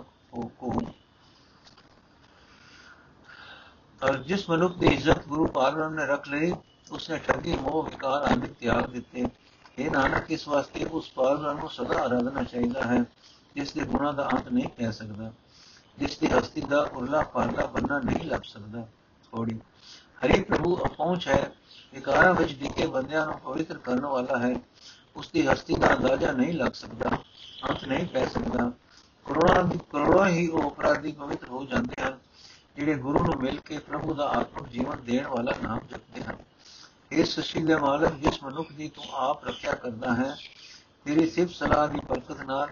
[4.02, 6.52] اور جس منک کی عزت گرو پالن نے رکھ لی
[6.90, 9.24] اس نے ٹھگی موہ وکار آدھی تیاگ دیتے۔
[9.78, 13.00] یہ نانک، اس واسطے اس پالن کو سدا آرادنا چاہیے ہے،
[13.56, 15.30] جس کے گناہ کا انت نہیں کہہ سکتا
[15.98, 18.88] ਜਿਸ ਦੀ ਹਸਤੀ ਦਾ ਉਰਲਾ ਪਾਰਲਾ ਬੰਨਾ ਨਹੀਂ ਲੱਭ ਸਕਦਾ
[19.32, 19.60] ਥੋੜੀ
[20.26, 21.52] ਹਰੀ ਪ੍ਰਭੂ ਅਪਹੁੰਚ ਹੈ
[21.94, 24.56] ਵਿਕਾਰਾਂ ਵਿੱਚ ਡਿੱਗੇ ਬੰਦਿਆਂ ਨੂੰ ਪਵਿੱਤਰ ਕਰਨ ਵਾਲਾ ਹੈ।
[25.16, 27.10] ਉਸ ਦੀ ਹਸਤੀ ਦਾ ਅੰਦਾਜ਼ਾ ਨਹੀਂ ਲੱਗ ਸਕਦਾ,
[27.70, 28.72] ਅੰਤ ਨਹੀਂ ਕਹਿ ਸਕਦਾ।
[29.26, 32.20] ਕਰੋੜਾਂ ਦੀ, ਕਰੋੜਾਂ ਹੀ ਉਹ ਅਪਰਾਧੀ ਪਵਿੱਤਰ ਹੋ ਜਾਂਦੇ ਹਨ,
[32.76, 36.36] ਜਿਹੜੇ ਗੁਰੂ ਨੂੰ ਮਿਲ ਕੇ ਪ੍ਰਭੂ ਦਾ ਆਤਮਿਕ ਜੀਵਨ ਦੇਣ ਵਾਲਾ ਨਾਮ ਜਪਦੇ ਹਨ।
[37.12, 40.36] ਇਸ ਸ੍ਰਿਸ਼ਟੀ ਦੇ ਮਾਲਕ, ਜਿਸ ਮਨੁੱਖ ਦੀ ਤੂੰ ਆਪ ਰੱਖਿਆ ਕਰਦਾ ਹੈ,
[41.06, 42.72] ਤੇਰੀ ਸਿਫਤ ਸਲਾਹ ਦੀ ਬਰਕਤ ਨਾਲ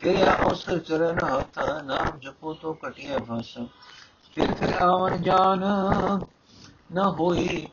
[0.00, 3.66] ਫਿਰ ਉਸ ਚਰਨ ਹੱਥ ਨਾਮ ਜਪੋ ਤੋ ਕਟਿਆ ਭਾਸ਼ਾ
[4.34, 5.64] ਫਿਰ ਫਿਰ ਜਾਨ
[6.92, 7.68] ਨ ਹੋਈ,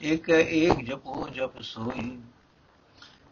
[0.00, 2.20] ਇੱਕ ਏਕ ਜਪੋ ਜਪ ਸੋਈ।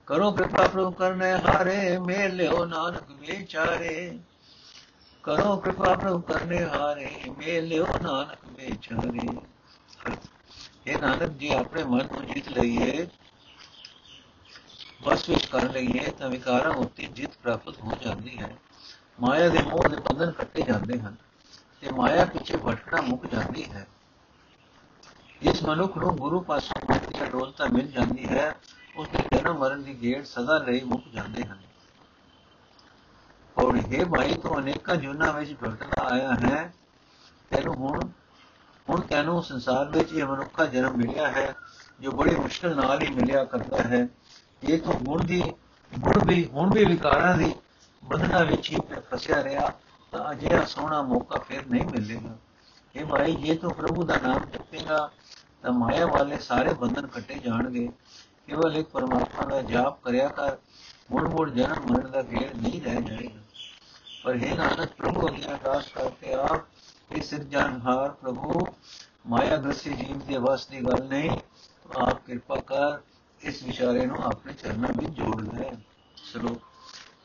[0.06, 4.18] ਕਰੋ ਕਿਰਪਾ ਪ੍ਰਭੂ ਕਰਨੇ ਹਾਰੇ, ਮੇਲ ਲਿਓ ਨਾਨਕ ਵਿਚਾਰੇ।
[5.22, 9.28] ਕਰੋ ਕਿਰਪਾ ਪ੍ਰਭੂ ਕਰਨੇ ਹਾਰੇ, ਮੇਲ ਲਿਓ ਨਾਨਕ ਵਿਚਾਰੇ।
[10.87, 13.06] ਇਹ ਨਾਨਕ ਜੀ, ਆਪਣੇ ਮਨ ਨੂੰ ਜਿੱਤ ਲਈਏ।
[15.04, 18.56] ਬਸ ਵਿੱਚ ਕਰ ਲਈਏ ਤਾਂ ਵਿਕਾਰਾਂ ਉੱਤੇ ਜਿੱਤ ਪ੍ਰਾਪਤ ਹੋ ਜਾਂਦੀ ਹੈ।
[19.21, 21.16] ਮਾਇਆ ਦੇ ਮੋਹ ਦੇ ਬੰਧਨ ਕੱਟੇ ਜਾਂਦੇ ਹਨ
[21.80, 23.87] ਤੇ ਮਾਇਆ ਪਿੱਛੇ ਭਟਕਣਾ ਮੁੱਕ ਜਾਂਦੀ ਹੈ।
[25.42, 28.56] ਜਿਸ ਮਨੁੱਖ ਨੂੰ ਗੁਰੂ ਪਾਸੋਂ ਮੁਕਤੀ ਦੀ ਅਡੋਲਤਾ ਮਿਲ ਜਾਂਦੀ ਹੈ
[28.97, 31.59] ਉਸ ਦੇ ਜਨਮ ਮਰਨ ਦੀ ਗੇੜ ਸਦਾ ਲਈ ਮੁੱਕ ਜਾਂਦੇ ਹਨ।
[33.59, 36.75] ਔਰ ਇਹ ਮਾਈ ਤੋਂ ਅਨੇਕਾਂ ਜੁਨਾ ਵਿੱਚ ਭਟਕਦਾ ਆਇਆ ਹੈ।
[37.50, 38.00] ਤੈਨੂੰ ਹੁਣ
[38.88, 41.54] ਹੁਣ ਤੈਨੂੰ ਸੰਸਾਰ ਵਿੱਚ ਇਹ ਮਨੁੱਖਾ ਜਨਮ ਮਿਲਿਆ ਹੈ,
[42.00, 44.09] ਜੋ ਬੜੀ ਮੁਸ਼ਕਲ ਨਾਲ ਹੀ ਮਿਲਿਆ ਕਰਦਾ ਹੈ।
[44.69, 45.42] ਇਹ ਤੋਂ ਗੁਣ ਦੀ
[45.99, 47.54] ਗੁਣ ਵੀ, ਹੁਣ ਵੀ ਵਿਕਾਰਾਂ ਦੀ
[48.04, 48.76] ਬੰਧਨਾ ਵਿੱਚ ਹੀ
[49.11, 49.73] ਫਸਿਆ ਰਿਹਾ,
[50.12, 52.37] ਤਾਂ ਅਜਿਹਾ ਸੋਹਣਾ ਮੌਕਾ ਫਿਰ ਨਹੀਂ ਮਿਲੇਗਾ।
[52.97, 55.11] ਇਹ ਭਾਈ ਜੇ ਤੂੰ ਪ੍ਰਭੂ ਦਾ ਨਾਮ ਜਪੇਗਾ
[55.62, 57.88] ਤਾਂ ਮਾਇਆ ਵਾਲੇ ਸਾਰੇ ਬੰਧਨ ਕੱਟੇ ਜਾਣਗੇ।
[58.47, 60.57] ਕੇਵਲ ਇੱਕ ਪਰਮਾਤਮਾ ਦਾ ਜਾਪ ਕਰਿਆ ਕਰ,
[61.11, 63.40] ਮੁੜ ਮੁੜ ਜਨਮ ਮਰਨ ਦਾ ਗੇੜ ਨਹੀਂ ਰਹਿ ਜਾਏਗਾ।
[64.25, 68.66] ਪਰ ਇਹ ਨਾਨਕ ਪ੍ਰਭੂ ਅੱਗੇ ਅਰਦਾਸ ਕਰਕੇ ਆਪ ਇਹ ਸਿਰਜਣਹਾਰ ਪ੍ਰਭੂ,
[69.26, 71.31] ਮਾਇਆ ਗ੍ਰਸੀ ਜੀਵ ਦੇ ਵਸ ਦੀ ਗੱਲ ਨਹੀਂ
[71.97, 73.00] ਆਪ ਕਿਰਪਾ ਕਰ
[73.42, 75.70] ਇਸ ਵਿਚਾਰੇ ਨੂੰ ਆਪਣੇ ਚਰਨਾਂ ਵਿੱਚ ਜੋੜ ਲੈ।
[76.32, 76.54] ਚਲੋ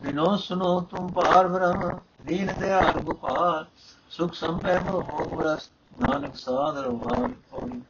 [0.01, 3.65] ਬਿਨੋ ਸੁਨੋ ਤੁਮ ਪਾਰ ਬ੍ਰਹਮ, ਦੀਨ ਦਿਆਲ ਗੋਪਾਲ,
[4.09, 5.01] ਸੁਖ ਸੰਪੈ ਹੋ
[5.35, 5.69] ਬਰਸ
[6.01, 7.81] ਨਾਨਕ ਸਾਦਰ ਵਾਲ ਪੌੜੀ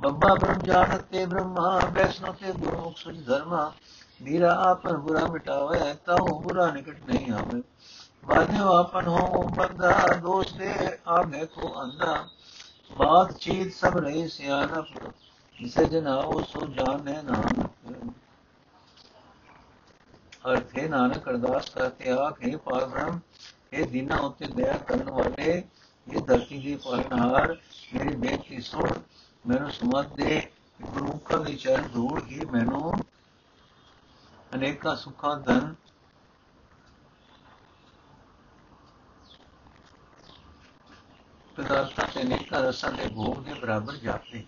[0.00, 3.72] ਬੱਬਾ ਬ੍ਰਹਮ ਜਾਣਤ ਤੇ ਬ੍ਰਹਮਾ, ਵੈਸ਼ਨੋ ਤੇ ਗੁਰਮੁਖ ਸੁਝ ਧਰਮਾ
[4.22, 7.62] ਮੇਰਾ ਆਪਨ ਬੁਰਾ ਮਿਟਾਵੇ, ਤਾਉ ਬੁਰਾ ਨਿਕਟ ਨਹੀਂ ਆਵੇ।
[8.24, 10.72] ਬਾਝੋ ਆਪਨ ਹੋ ਬੰਦਾ, ਦੋਸ਼ ਦੇ
[11.06, 12.24] ਆਗੇ ਕੋ ਅੰਦਾ
[12.98, 15.12] ਬਾਤ ਚੀਤ ਸਭ ਰਹੇ ਸਿਆਨਪ
[15.60, 17.70] ਜਿਸੇ ਜਨਾਓ ਸੋ ਜਾਣੇ ਨਾਨਕ।
[20.48, 23.20] ਅਰਥੇ ਨਾਨਕ ਅਰਦਾਸ ਕਰਕੇ ਆਖੇ ਪਾਰਬ੍ਰਹਮ
[23.72, 25.64] ਇਹ ਦਿਨਾਂ ਉੱਤੇ ਦਇਆ ਕਰਨ ਵਾਲੇ,
[26.06, 27.56] ਇਹ ਧਰਤੀ ਦੀ ਪਾਲਣਹਾਰ
[27.94, 28.88] ਮੇਰੀ ਬੇਨਤੀ ਸੁਣ,
[29.46, 30.50] ਮੈਨੂੰ ਸਮਝ ਦੇ
[30.82, 32.92] ਗੁਰੂ ਕਾ ਦੇ ਧੂੜ ਹੀ ਮੈਨੂੰ
[34.54, 35.74] ਅਨੇਕਾਂ ਸੁੱਖਾਂ ਧਨ
[41.56, 44.44] ਪਦਾਰਥਾਂ ਤੇ ਅਨੇਕਾਂ ਰਸਾਂ ਦੇ ਭੋਗ ਦੇ ਬਰਾਬਰ ਜਾਪਦੇ।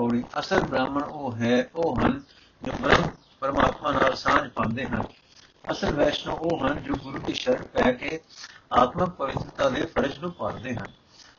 [0.00, 2.22] ਪੌੜੀ। ਅਸਲ ਬ੍ਰਾਹਮਣ ਉਹ ਹੈ, ਉਹ ਹਨ
[2.62, 3.10] ਜੋ ਬ੍ਰਹਮ
[3.40, 5.02] ਪਰਮਾਤਮਾ ਨਾਲ ਸਾਂਝ ਪਾਉਂਦੇ ਹਨ।
[5.70, 8.20] ਅਸਲ ਵੈਸ਼ਨੋ ਉਹ ਹਨ ਜੋ ਗੁਰੂ ਦੀ ਸ਼ਰਨ ਪੈ ਕੇ
[8.72, 10.86] ਆਤਮਕ ਪਵਿੱਤਰਤਾ ਦੇ ਫਰਜ਼ ਨੂੰ ਪਾਲਦੇ ਹਨ।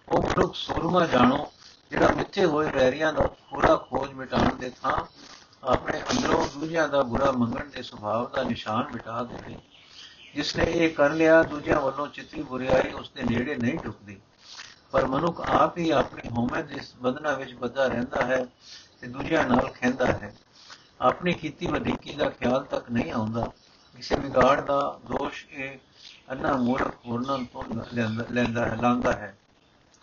[0.09, 1.51] ਉਹ ਮਨੁੱਖ ਸੂਰਮਾ ਜਾਣੋ,
[1.91, 5.05] ਜਿਹੜਾ ਮਿੱਥੇ ਹੋਏ ਵੈਰੀਆਂ ਦਾ ਪੂਰਾ ਖੋਜ ਮਿਟਾਉਣ ਦੇ ਥਾਂ
[5.63, 9.57] ਆਪਣੇ ਅੰਦਰੋਂ ਦੂਜਿਆਂ ਦਾ ਬੁਰਾ ਮੰਗਣ ਦੇ ਸੁਭਾਅ ਦਾ ਨਿਸ਼ਾਨ ਮਿਟਾ ਦੇਵੇ।
[10.35, 14.21] ਜਿਸ ਨੇ ਇਹ ਕਰ ਲਿਆ, ਦੂਜਿਆਂ ਵੱਲੋਂ ਚਿੱਤੀ ਬੁਰੀਾਈ ਉਸ ਦੇ ਨੇੜੇ ਨਹੀਂ ਟੁਕਦੀ
[14.91, 18.45] ਪਰ ਮਨੁੱਖ ਆਪ ਹੀ ਆਪਣੀ ਹਉਮੈ ਦੇ ਬੰਧਨਾਂ ਵਿੱਚ ਬੱਧਾ ਰਹਿੰਦਾ ਹੈ
[19.01, 20.35] ਤੇ ਦੂਜਿਆਂ ਨਾਲ ਖੈਂਦਾ ਹੈ।
[21.01, 23.51] ਆਪਣੀ ਕੀਤੀ ਵਧੀਕੀ ਦਾ ਖਿਆਲ ਤੱਕ ਨਹੀਂ ਆਉਂਦਾ।
[23.97, 25.77] ਕਿਸੇ ਵਿਗਾੜ ਦਾ ਦੋਸ਼ ਇਹ
[26.31, 27.63] ਅੰਨਾ ਮੂਰਖ ਹੋਰਨਾਂ ਤੋਂ
[28.31, 29.37] ਲੈਂਦਾ ਹੈ ਲਾਂਦਾ ਹੈ।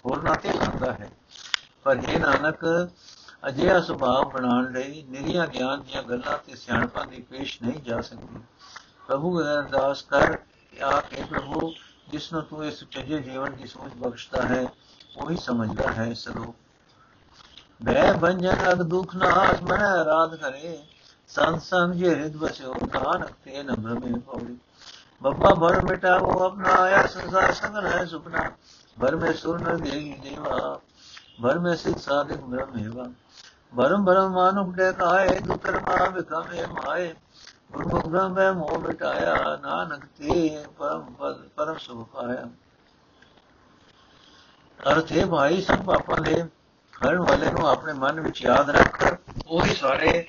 [0.07, 1.11] ਹੋਰਨਾਂ ਤੇ ਲਾਂਦਾ ਹੈ।
[1.85, 2.91] ਪਰ ਇਹ ਨਾਨਕ,
[3.49, 8.41] ਅਜਿਹਾ ਸੁਭਾਅ ਬਣਾਉਣ ਲਈ ਨਿਰੀਆਂ ਗਿਆਨ ਦੀਆਂ ਗੱਲਾਂ ਤੇ ਸਿਆਣਪਾਂ ਦੀ ਪੇਸ਼ ਨਹੀਂ ਜਾ ਸਕਦੀ।
[9.07, 11.75] ਪ੍ਰਭੂ ਅਰਦਾਸ ਕਰ ਕਿ ਆਖੇ ਪ੍ਰਭੂ
[12.09, 14.65] ਜਿਸ ਨੂੰ ਤੂੰ ਇਸ ਚੰਗੇ ਜੀਵਨ ਦੀ ਸੋਚ ਬਖਸ਼ਦਾ ਹੈ,
[15.17, 16.55] ਉਹੀ ਸਮਝਦਾ ਹੈ ਸਰੂਪ।
[17.83, 20.79] ਬੈ ਬੰਜਨ ਅਗ ਦੁਖ ਨਾਸ ਮਨ ਆਰਾਧ ਕਰੇ
[21.31, 24.57] ਸੰਤ ਸੰਗ ਜੇ ਹਿਰਦ ਵਸਿਓ ਨਾਨਕ ਤੇ ਨੰਬਰ ਮੇ ਪੌੜੀ
[25.23, 28.51] ਬੱਬਾ ਭਰ ਮਿਟਾ, ਉਹ ਆਪਣਾ ਆਇਆ ਸੰਸਾਰ ਸੰਗਨ ਹੈ ਸੁਪਨਾ।
[29.01, 30.81] ਭਰ ਮੇ ਸੁਰ ਨ ਦੇਗੀ ਦੇਵਾ
[31.43, 33.09] ਭਰ ਮੇ ਸਿਧ ਸਾਧਕ ਬ੍ਰਹਮ ਹੈਵਾ।
[33.77, 37.15] ਭਰਮ ਭਰਮ ਮਾਨੁ ਡੇ ਕਾਏ ਦੁਕਰਮਾ ਵਿਕਾਮੇ ਮਾਏ।
[37.71, 42.49] ਗੁਰਮੁਖਾਂ ਮੈਂ ਮੋਹ ਮਿਟਾਇਆ ਨਾਨਕ ਤੇ ਪਰਮ ਪਦ ਪਰਮ ਸੁਖ ਪਾਇਆ
[44.81, 46.43] ਅਰਥੇ ਭਾਈ ਸਭ ਪਾਪਾਂ ਦੇ
[46.95, 49.05] ਕਰਨ ਵਾਲੇ ਨੂੰ ਆਪਣੇ ਮਨ ਵਿੱਚ ਯਾਦ ਰੱਖ
[49.47, 50.27] ਉਹੀ ਸਾਰੇ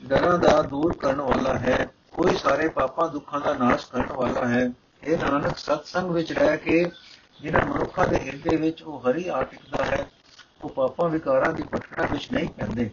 [0.00, 1.76] ਡਰਾਂ ਦਾ ਦੂਰ ਕਰਨ ਵਾਲਾ ਹੈ
[2.12, 4.70] ਕੋਈ ਸਾਰੇ ਪਾਪਾਂ ਦੁੱਖਾਂ ਦਾ ਨਾਸ਼ ਕਰਨ ਵਾਲਾ ਹੈ
[5.04, 6.84] ਇਹ ਨਾਨਕ ਸਤਸੰਗ ਵਿੱਚ ਰਹਿ ਕੇ
[7.40, 10.06] ਜਿਹਨਾਂ ਮਨੁੱਖਾਂ ਦੇ ਹਿਰਦੇ ਵਿੱਚ ਉਹ ਹਰੀ ਆਟਿਕਦਾ ਹੈ
[10.62, 12.90] ਉਹ ਪਾਪਾਂ ਵਿਕਾਰਾਂ ਦੀ ਪਟਕਣਾ ਵਿੱਚ ਨਹੀਂ ਪੈਂਦੇ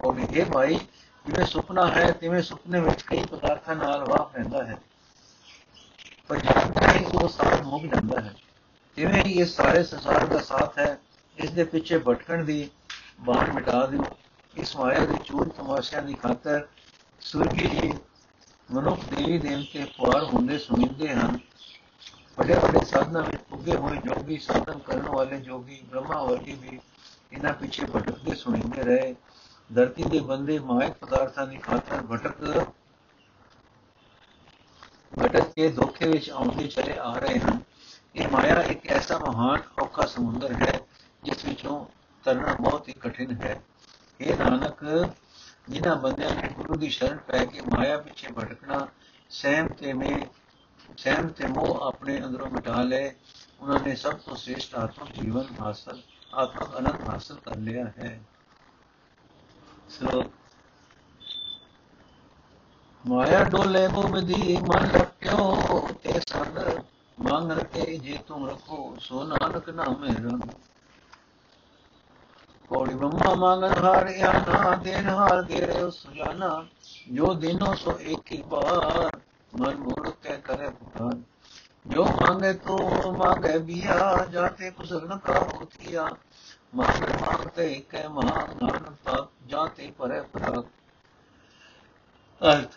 [0.00, 0.78] ਉਹ ਇਹ ਭਾਈ
[1.26, 4.76] ਜਿਵੇਂ ਸੁਪਨਾ ਹੈ, ਤਿਵੇਂ ਸੁਪਨੇ ਵਿੱਚ ਕਈ ਪਦਾਰਥਾਂ ਨਾਲ ਵਾਹ ਪੈਂਦਾ ਹੈ।
[6.28, 8.34] ਪਰ ਜਦੋਂ ਹੀ ਉਹ ਸਾਥ ਮੁੱਕ ਜਾਂਦਾ ਹੈ,
[8.96, 10.98] ਤਿਵੇਂ ਹੀ ਇਹ ਸਾਰੇ ਸੰਸਾਰ ਦਾ ਸਾਥ ਹੈ।
[11.38, 12.70] ਇਸ ਦੇ ਪਿੱਛੇ ਭਟਕਣ ਦੀ,
[13.20, 14.04] ਬਾਣ ਮਿਟਾ ਦਿਓ।
[14.54, 16.66] ਇਸ ਮਾਇਆ ਦੇ ਚੂਰ ਤਮਾਸ਼ਿਆਂ ਦੀ ਖਾਤਰ
[17.20, 17.92] ਸੁਰਗੀ ਜੀ
[18.68, 21.38] ਮਨੁੱਖ ਦੇਵੀ ਦੇਵਤੇ ਪੁਆਰ ਹੁੰਦੇ ਸੁਣਦੇ ਹਨ।
[22.38, 26.78] ਵੱਡੇ ਵੱਡੇ ਸਾਧਨਾ ਵਿੱਚ ਪੁੱਗੇ ਹੋਏ ਜੋਗੀ ਸਾਧਨ ਕਰਨ ਵਾਲੇ ਜੋਗੀ ਬ੍ਰਹਮਾ ਵਰਗੀ ਵੀ
[27.32, 29.14] ਇਹਨਾਂ ਪਿੱਛੇ ਭਟਕਦੇ ਸੁਣਦੇ ਰਹੇ।
[29.74, 32.66] ਧਰਤੀ ਦੇ ਬੰਦੇ ਮਾਇਕ ਪਦਾਰਥਾਂ ਦੀ ਖਾਤਰ ਭਟਕ
[35.18, 37.60] ਭਟਕ ਕੇ ਧੋਖੇ ਵਿੱਚ ਆਉਂਦੇ ਚਲੇ ਆ ਰਹੇ ਹਨ
[38.16, 40.80] ਇਹ ਮਾਇਆ ਇੱਕ ਐਸਾ ਮਹਾਨ ਔਖਾ ਸਮੁੰਦਰ ਹੈ,
[41.24, 41.86] ਜਿਸ ਵਿੱਚੋਂ
[42.24, 43.60] ਤਰਨਾ ਬਹੁਤ ਹੀ ਕਠਿਨ ਹੈ।
[44.20, 45.10] ਇਹ ਨਾਨਕ,
[45.68, 48.88] ਜਿਨ੍ਹਾਂ ਬੰਦਿਆਂ ਨੇ ਗੁਰੂ ਦੀ ਸ਼ਰਨ ਪੈ ਕੇ ਮਾਇਆ ਪਿੱਛੇ ਭਟਕਣਾ,
[49.30, 50.26] ਸਹਿਮ ਤੇ ਮੇ,
[50.96, 53.12] ਸਹਿਮ ਤੇ ਮੋਹ ਆਪਣੇ ਅੰਦਰੋਂ ਮਿਟਾ ਲਏ,
[53.60, 56.02] ਉਹਨਾਂ ਨੇ ਸਭ ਤੋਂ ਸ੍ਰੇਸ਼ਟ ਆਤਮਿਕ ਜੀਵਨ ਹਾਸਲ,
[56.34, 58.20] ਆਤਮਿਕ ਅਨੰਦ ਹਾਸਲ ਕਰ ਲਿਆ ਹੈ।
[59.90, 60.22] ਸੋ
[63.06, 66.58] ਮਾਇਆ ਡੋਲੇ ਗੋਬਦੀ ਮਨ ਰੱਖਿਓ ਤੇ ਸੰਗ
[67.18, 70.42] ਮੰਗ ਰਖੇ ਜੇ ਤੁਮ ਰਖੋ, ਸੋ ਨਾਨਕ ਨਾਮੇ ਰੰਗ।
[72.68, 74.04] ਕੋੜੀ ਬੰਮਾ ਮੰਗਨ ਹਾਰ
[74.48, 76.66] ਨਾ, ਦੇਨ ਹਾਰ ਦੇ ਰਹੇ ਸੁਜਾਨਾ
[77.12, 79.10] ਜੋ ਦਿਨੋ ਸੋ ਇੱਕ ਹੀ ਬਾਰ,
[79.52, 81.16] ਮਨ ਮੂੜ ਕੇ ਕਰੇ ਪੁਕਾਰ
[81.86, 82.78] ਜੋ ਮੰਗੇ ਤੋ
[83.12, 86.08] ਮੰਗੇ ਬਿਆ, ਜਾਤੇ ਕੁਸਲ ਕਾ ਹੋਤੀਆ
[86.74, 90.64] ਮੰਗ ਮੰਗਤੇ ਕੇ ਮਹਾ ਨਾਨਕ ਪਾਪ ਜਾਤੇ ਪਰੇ ਪ੍ਰਾਪ
[92.44, 92.72] ਅਰਥ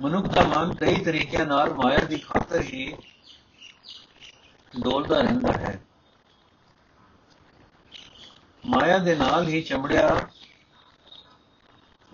[0.00, 2.96] ਮਨੁੱਖ ਦਾ ਮਨ ਕਈ ਤਰੀਕਿਆਂ ਨਾਲ ਮਾਇਆ ਦੀ ਖਾਤਰ ਹੀ
[4.80, 5.80] ਡੋਲਦਾ ਰਹਿੰਦਾ ਹੈ।
[8.66, 10.28] ਮਾਇਆ ਦੇ ਨਾਲ ਹੀ ਚਮੜਿਆ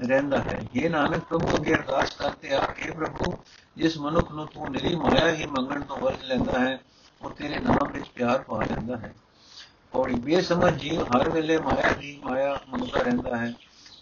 [0.07, 3.39] ਰਹਿੰਦਾ ਹੈ। ਇਹ ਨਾਨਕ ਪ੍ਰਭੂ ਅੱਗੇ ਅਰਦਾਸ ਕਰਤੇ ਆ ਕਿ ਪ੍ਰਭੂ,
[3.77, 6.81] ਜਿਸ ਮਨੁੱਖ ਨੂੰ ਤੂੰ ਨਿਰੀ ਮਾਇਆ ਹੀ ਮੰਗਣ ਤੋਂ ਵਰਜ ਲੈਂਦਾ ਹੈ,
[7.23, 9.15] ਉਹ ਤੇਰੇ ਨਾਮ ਵਿੱਚ ਪਿਆਰ ਪਾ ਲੈਂਦਾ ਹੈ।
[9.95, 13.55] ਔਰ ਬੇਸਮਝ ਜੀਵ ਹਰ ਵੇਲੇ ਮਾਇਆ ਦੀ ਮਾਇਆ ਮੰਗਦਾ ਰਹਿੰਦਾ ਹੈ।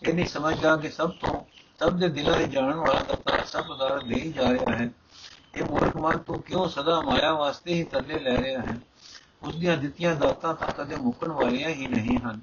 [0.08, 1.44] ਇਹ ਨਹੀਂ ਸਮਝਦਾ ਕਿ ਸਭ ਤੋਂ
[1.78, 4.90] ਸਭ ਦੇ ਦਿਲਾਂ ਵਿੱਚ ਜਾਣਨ ਵਾਲਾ ਤੱਤਾ ਸਭ ਪਦਾਰਥ ਦੇ ਹੀ ਜਾ ਰਿਹਾ ਹੈ।
[5.56, 8.76] ਇਹ ਮੂਰਖ ਮਨ ਤੂੰ ਕਿਉਂ ਸਦਾ ਮਾਇਆ ਵਾਸਤੇ ਹੀ ਤਰਲੇ ਲੈ ਰਿਹਾ ਹੈ?
[9.42, 12.40] ਉਸ ਦੀਆਂ ਦਿੱਤੀਆਂ ਦਾਤਾਂ ਤਾਂ ਕਦੇ ਮੁੱਕਣ ਵਾਲੀਆਂ ਹੀ ਨਹੀਂ ਹਨ।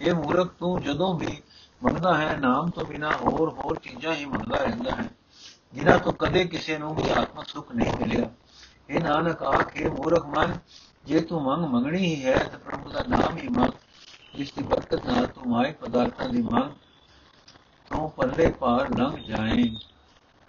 [0.00, 1.42] ਇਹ ਮੂਰਖ ਤੂੰ ਜਦੋਂ ਵੀ
[1.82, 5.08] ਮੰਗਦਾ ਹੈ, ਨਾਮ ਤੋਂ ਬਿਨਾ ਹੋਰ ਹੋਰ ਚੀਜ਼ਾਂ ਹੀ ਮੰਗਦਾ ਰਹਿੰਦਾ ਹੈ,
[5.74, 8.30] ਜਿਨ੍ਹਾਂ ਤੋਂ ਕਦੇ ਕਿਸੇ ਨੂੰ ਵੀ ਆਤਮਿਕ ਸੁੱਖ ਨਹੀਂ ਮਿਲਿਆ।
[8.90, 10.58] ਇਹ ਨਾਨਕ, ਆਖੇ ਮੂਰਖ ਮਨ
[11.08, 13.72] ਜੇ ਤੂੰ ਮੰਗ ਮੰਗਣੀ ਹੀ ਹੈ, ਤਾਂ ਪ੍ਰਭੂ ਦਾ ਨਾਮ ਹੀ ਮੰਗ,
[14.34, 16.70] ਜਿਸ ਦੀ ਬਰਕਤ ਨਾਲ ਤੂੰ ਮਾਇ ਪਦਾਰਥਾਂ ਦੀ ਮੰਗ,
[17.90, 19.76] ਤੋਂ ਪਰਲੇ ਪਾਰ ਲੰਘ ਜਾਏ।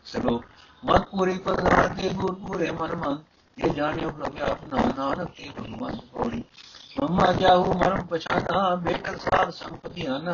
[0.06, 0.44] ਸਲੋ
[0.86, 3.18] ਮਤ ਪੂਰੀ ਪਦਾਰਥ ਦੇ ਗੁਰ ਪੂਰੇ ਮਨ ਮਨ
[3.58, 6.44] ਇਹ ਜਾਣਿਓ ਪ੍ਰਭੂ ਆਪਣਾ ਨਾਨਕ ਤੇ ਭਗਵਾਨ ਕੋੜੀ
[7.04, 10.34] ਮਮਾ ਜਾਹੂ ਮਰਮ ਪਛਾਨਾ ਬੇਕਰ ਸਾਧ ਸੰਪਤੀ ਆਨਾ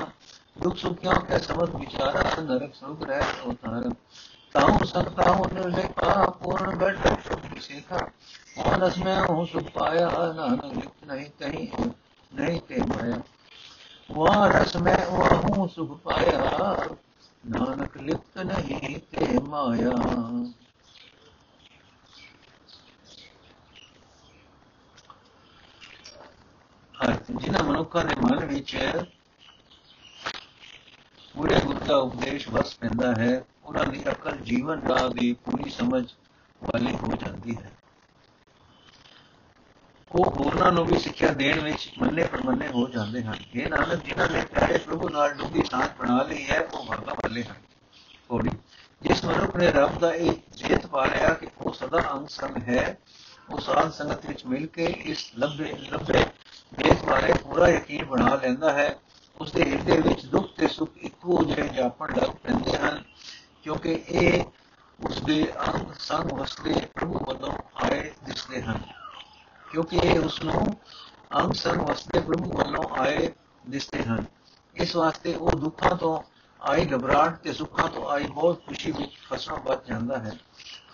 [0.64, 3.90] ਦੁਖ ਸੁਖ ਕਿਉਂ ਕੇ ਸਮਝ ਵਿਚਾਰਾ, ਨਰਕ ਸੁਖ ਰਹਿ ਉਤਾਰ
[4.54, 6.96] ਤਾਉ ਸੰਤਾ ਹੋ ਨਿਰਲੇਖਾ ਪੂਰਨ ਗੜ
[7.60, 8.00] ਸੇਖਾ
[8.58, 11.68] ਮਾਨਸ ਮੈਂ ਹੂੰ ਸੁਖ ਪਾਇਆ ਨਾਨਕ ਲਿਖਤ ਨਹੀਂ ਕਹੀਂ
[12.32, 13.20] ਨਹੀਂ ਤੇ ਮਾਇਆ
[14.10, 16.88] ਵਾਰਸ ਮੈਂ ਹੂੰ ਸੁਖ ਪਾਇਆ
[17.48, 19.92] ਨਾਨਕ ਲਿਖਤ ਨਹੀਂ ਤੇ ਮਾਇਆ
[26.96, 29.25] ਅਰਥ ਜਿਨ੍ਹਾਂ ਮਨੁੱਖਾਂ ਦੇ ਮਨ ਵਿੱਚ ਪੂਰੇ ਗੁਰ
[31.86, 36.06] ਦਾ ਉਪਦੇਸ਼ ਵਸ ਪੈਂਦਾ ਹੈ, ਉਹਨਾਂ ਦੀ ਅਕਲ ਜੀਵਨ ਰਾਹ ਦੀ ਪੂਰੀ ਸਮਝ
[36.64, 37.72] ਵਾਲੀ ਹੋ ਜਾਂਦੀ ਹੈ।
[40.12, 44.30] ਉਹ ਹੋਰਨਾਂ ਨੂੰ ਵੀ ਸਿੱਖਿਆ ਦੇਣ ਵਿੱਚ ਮੰਨੇ ਪਰਮੰਨੇ ਹੋ ਜਾਂਦੇ ਹਨ। ਇਹ ਨਾਨਕ ਜਿਨ੍ਹਾਂ
[44.30, 47.56] ਨੇ ਪਿਆਰੇ ਪ੍ਰਭੂ ਨਾਲ ਡੂੰਗੀ ਸਾਂਝ ਬਣਾ ਲਈ ਹੈ, ਉਹ ਭਾਗਾ ਵਾਲੇ ਹਨ।
[48.30, 48.50] ਕੋੜੀ
[49.02, 52.98] ਜਿਸ ਮਨੁੱਖ ਨੇ ਰੱਬ ਦਾ ਇਹ ਜੇਤ ਪਾ ਲਿਆ ਕਿ ਉਹ ਸਦਾ ਅੰਗ ਸੰਗ ਹੈ,
[53.50, 56.26] ਉਹ ਸਾਧ ਸੰਗਤ ਵਿੱਚ ਮਿਲ ਕੇ ਇਸ ਲੱਭੇ ਲੱਭੇ
[56.78, 58.96] ਦੇਖ ਬਾਰੇ ਪੂਰਾ ਯਕੀਨ ਬਣਾ ਲੈਂਦਾ ਹੈ
[59.42, 63.04] ਉਸ ਦੇ ਹਿਰਦੇ ਵਿੱਚ ਦੁੱਖ ਤੇ ਸੁੱਖ ਇੱਕੋ ਜਿਹੇ ਜਾਪਣ ਲੱਗ ਪੈਂਦੇ ਹਨ,
[63.64, 64.44] ਕਿਉਂਕਿ ਇਹ
[65.00, 67.52] ਉਸ ਦੇ ਅੰਗ ਸੰਗ ਵਸਦੇ ਪ੍ਰਭੂ ਵੱਲੋਂ
[67.84, 68.80] ਆਏ ਦਿਸਦੇ ਹਨ,
[69.72, 70.66] ਕਿਉਂਕਿ ਇਹ ਉਸ ਨੂੰ
[71.36, 73.32] ਅੰਗ ਸੰਗ ਵਸਦੇ ਪ੍ਰਭੂ ਵੱਲੋਂ ਆਏ
[73.70, 74.26] ਦਿਸਦੇ ਹਨ।
[74.76, 76.20] ਇਸ ਵਾਸਤੇ ਉਹ ਦੁੱਖਾਂ ਤੋਂ
[76.60, 80.32] ਆਈ ਘਬਰਾਹਟ ਤੇ ਸੁੱਖਾਂ ਤੋਂ ਆਈ ਬਹੁਤ ਖੁਸ਼ੀ ਵਿੱਚ ਫਸਣਾ ਬਚ ਜਾਂਦਾ ਹੈ।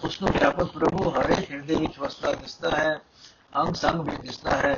[0.03, 2.99] ਉਸ ਨੂੰ ਵਿਆਪਕ ਪ੍ਰਭੂ ਹਰੇ ਹਿਰਦੇ ਵਿੱਚ ਵਸਦਾ ਦਿਸਦਾ ਹੈ,
[3.57, 4.73] ਅੰਗ ਸੰਗ ਵਿੱਚ ਦਿਸਦਾ ਹੈ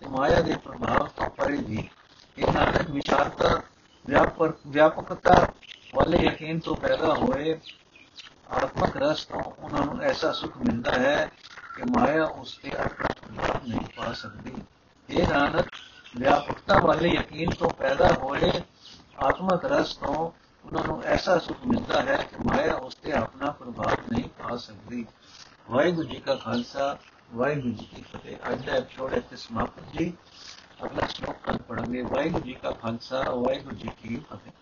[0.00, 1.88] ਤੇ ਮਾਇਆ ਦੇ ਪ੍ਰਭਾਵ ਤੋਂ ਪਰੇ ਵੀ।
[2.38, 3.62] ਇਹ ਨਾਨਕ ਵਿਚਾਰਤਾ
[4.06, 5.48] ਵਿਆਪਕ, ਵਿਆਪਕਤਾ
[5.94, 7.58] ਵਾਲੇ ਯਕੀਨ ਤੋਂ ਪੈਦਾ ਹੋਏ,
[8.50, 11.30] ਆਤਮਕ ਰਸ ਤੋਂ ਉਹਨਾਂ ਨੂੰ ਐਸਾ ਸੁਖ ਮਿਲਦਾ ਹੈ
[11.76, 14.52] ਕਿ ਮਾਇਆ ਉਸ ਤੇ ਆਪਣਾ ਨਹੀਂ ਪਾ ਸਕਦੀ।
[15.10, 15.66] ਇਹ ਨਾਨਕ,
[16.16, 18.52] ਵਿਆਪਕਤਾ ਵਾਲੇ ਯਕੀਨ ਤੋਂ ਪੈਦਾ ਹੋਏ
[19.18, 20.30] ਆਤਮਕ ਰਸ ਤੋਂ
[20.64, 25.06] ਉਹਨਾਂ ਨੂੰ ਐਸਾ ਸੁਖ ਮਿਲਦਾ ਹੈ ਕਿ ਮਾਇਆ ਉਸ ਤੇ ਆਪਣਾ ਪ੍ਰਭਾਵ ਨਹੀਂ ਪਾ ਸਕਦੀ।
[25.70, 26.98] ਵਾਹਿਗੁਰੂ ਜੀ ਕਾ ਖਾਲਸਾ,
[27.34, 30.12] ਵਾਹਿਗੁਰੂ ਜੀ ਕੀ ਫਤਿਹ। ਅੱਜ ਦਾ ਐਪੀਸੋਡ ਇੱਥੇ ਸਮਾਪਤ ਜੀ।
[30.78, 34.52] ਅਗਲਾ ਸ਼ਲੋਕ ਕੱਲ ਪੜਾਂਗੇ ਵਾਹਿਗੁਰੂ ਜੀ ਕਾ ਖਾਲਸਾ ਵਾਹਿਗੁਰੂ ਜੀ। ਕੀ ਫਤਿਹ